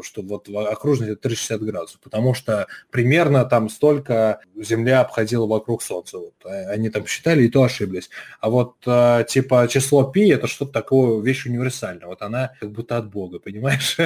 [0.02, 6.18] что вот окружность это 360 градусов, потому что примерно там столько Земля обходила вокруг Солнца.
[6.18, 6.34] Вот.
[6.44, 8.10] Э, они там считали и то ошиблись.
[8.40, 12.06] А вот э, типа число π это что-то такое, вещь универсальная.
[12.06, 13.96] Вот она как будто от Бога, понимаешь?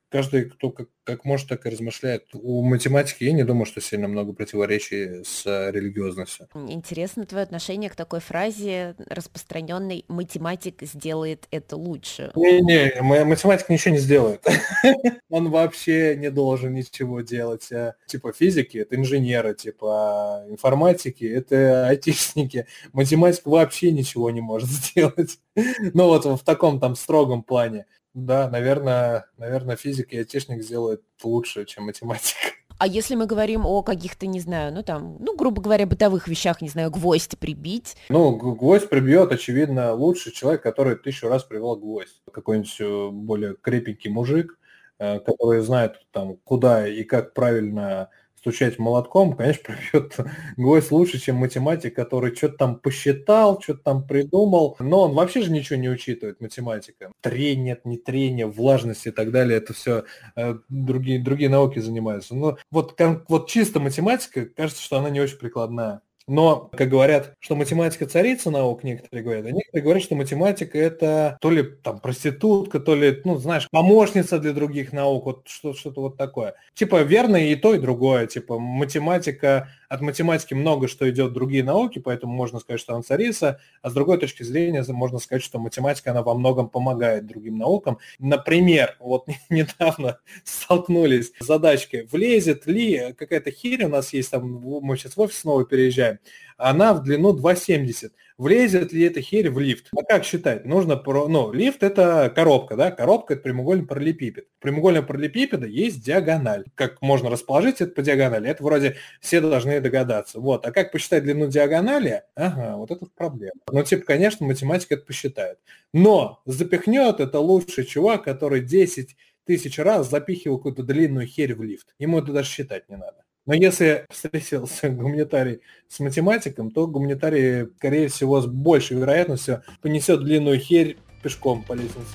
[0.10, 2.24] Каждый, кто как, как может, так и размышляет.
[2.34, 6.48] У математики я не думаю, что сильно много противоречий с религиозностью.
[6.54, 12.32] Интересно твое отношение к такой фразе распространенной «математик сделает это лучше».
[12.34, 14.46] Не-не, математик ничего не сделает.
[15.30, 17.70] он вообще не должен ничего делать.
[17.72, 22.66] А, типа физики– это инженеры, типа информатики– это айтишники.
[22.92, 25.38] Математика вообще ничего не может сделать.
[25.54, 27.86] ну вот в таком там строгом плане.
[28.14, 32.36] Да, наверное, наверное, физик и айтишник сделают лучше, чем математик.
[32.80, 36.62] А если мы говорим о каких-то, не знаю, ну там, ну, грубо говоря, бытовых вещах,
[36.62, 37.96] не знаю, гвоздь прибить?
[38.08, 42.22] Ну, гвоздь прибьет, очевидно, лучше человек, который тысячу раз привел гвоздь.
[42.32, 44.57] Какой-нибудь э, более крепенький мужик,
[44.98, 50.16] которые знают там, куда и как правильно стучать молотком, конечно, пробьет
[50.56, 54.76] гвоздь лучше, чем математик, который что-то там посчитал, что-то там придумал.
[54.78, 57.12] Но он вообще же ничего не учитывает, математика.
[57.20, 60.04] Трение, не трение, влажность и так далее, это все
[60.36, 62.34] э, другие, другие науки занимаются.
[62.34, 66.00] Но вот, вот чисто математика, кажется, что она не очень прикладная.
[66.28, 71.38] Но, как говорят, что математика царица наук, некоторые говорят, а некоторые говорят, что математика это
[71.40, 76.16] то ли там проститутка, то ли, ну, знаешь, помощница для других наук, вот что-то вот
[76.18, 76.54] такое.
[76.74, 78.26] Типа верно и то, и другое.
[78.26, 83.02] Типа математика от математики много что идет в другие науки, поэтому можно сказать, что она
[83.02, 87.58] царица, а с другой точки зрения можно сказать, что математика, она во многом помогает другим
[87.58, 87.98] наукам.
[88.18, 94.96] Например, вот недавно столкнулись с задачкой, влезет ли какая-то херь у нас есть, там мы
[94.96, 96.18] сейчас в офис снова переезжаем,
[96.58, 99.88] она в длину 2,70 влезет ли эта херь в лифт.
[99.96, 100.64] А как считать?
[100.64, 101.28] Нужно, про...
[101.28, 104.46] ну, лифт это коробка, да, коробка это прямоугольный параллелепипед.
[104.58, 106.64] В прямоугольном параллелепипеда есть диагональ.
[106.74, 108.48] Как можно расположить это по диагонали?
[108.48, 110.40] Это вроде все должны догадаться.
[110.40, 110.64] Вот.
[110.66, 112.22] А как посчитать длину диагонали?
[112.36, 113.60] Ага, вот это проблема.
[113.70, 115.58] Ну, типа, конечно, математика это посчитает.
[115.92, 121.94] Но запихнет это лучший чувак, который 10 тысяч раз запихивал какую-то длинную херь в лифт.
[121.98, 123.24] Ему это даже считать не надо.
[123.48, 130.60] Но если встретился гуманитарий с математиком, то гуманитарий, скорее всего, с большей вероятностью понесет длинную
[130.60, 132.14] херь пешком по лестнице.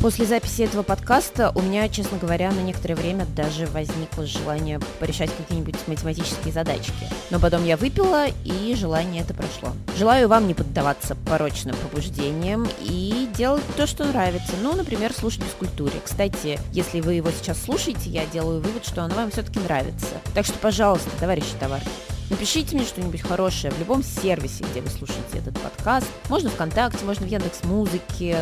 [0.00, 5.30] После записи этого подкаста у меня, честно говоря, на некоторое время даже возникло желание порешать
[5.36, 7.06] какие-нибудь математические задачки.
[7.28, 9.74] Но потом я выпила, и желание это прошло.
[9.98, 14.52] Желаю вам не поддаваться порочным побуждениям и делать то, что нравится.
[14.62, 16.00] Ну, например, слушать бескультуре.
[16.02, 20.16] Кстати, если вы его сейчас слушаете, я делаю вывод, что оно вам все-таки нравится.
[20.34, 21.88] Так что, пожалуйста, товарищи товарищи,
[22.30, 26.06] Напишите мне что-нибудь хорошее в любом сервисе, где вы слушаете этот подкаст.
[26.28, 28.38] Можно ВКонтакте, можно в Яндекс Музыке,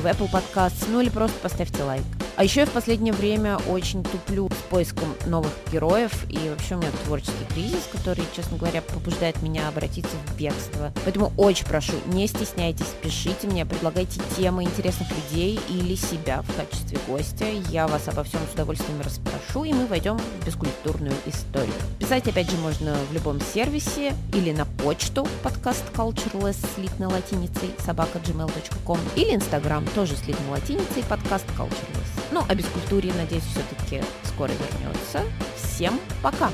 [0.00, 2.04] в Apple Podcasts, ну или просто поставьте лайк.
[2.36, 6.78] А еще я в последнее время очень туплю с поиском новых героев, и вообще у
[6.78, 10.92] меня творческий кризис, который, честно говоря, побуждает меня обратиться в бегство.
[11.04, 16.98] Поэтому очень прошу, не стесняйтесь, пишите мне, предлагайте темы интересных людей или себя в качестве
[17.06, 17.44] гостя.
[17.70, 21.74] Я вас обо всем с удовольствием расспрошу, и мы войдем в бескультурную историю.
[21.98, 28.18] Писать, опять же, можно в любом сервисе или на почту подкаст Cultureless слитной латиницей собака
[28.18, 32.02] gmail.com или инстаграм тоже слитной латиницей подкаст Cultureless.
[32.32, 35.22] Ну, а бескультурье, надеюсь, все-таки скоро вернется.
[35.56, 36.50] Всем пока!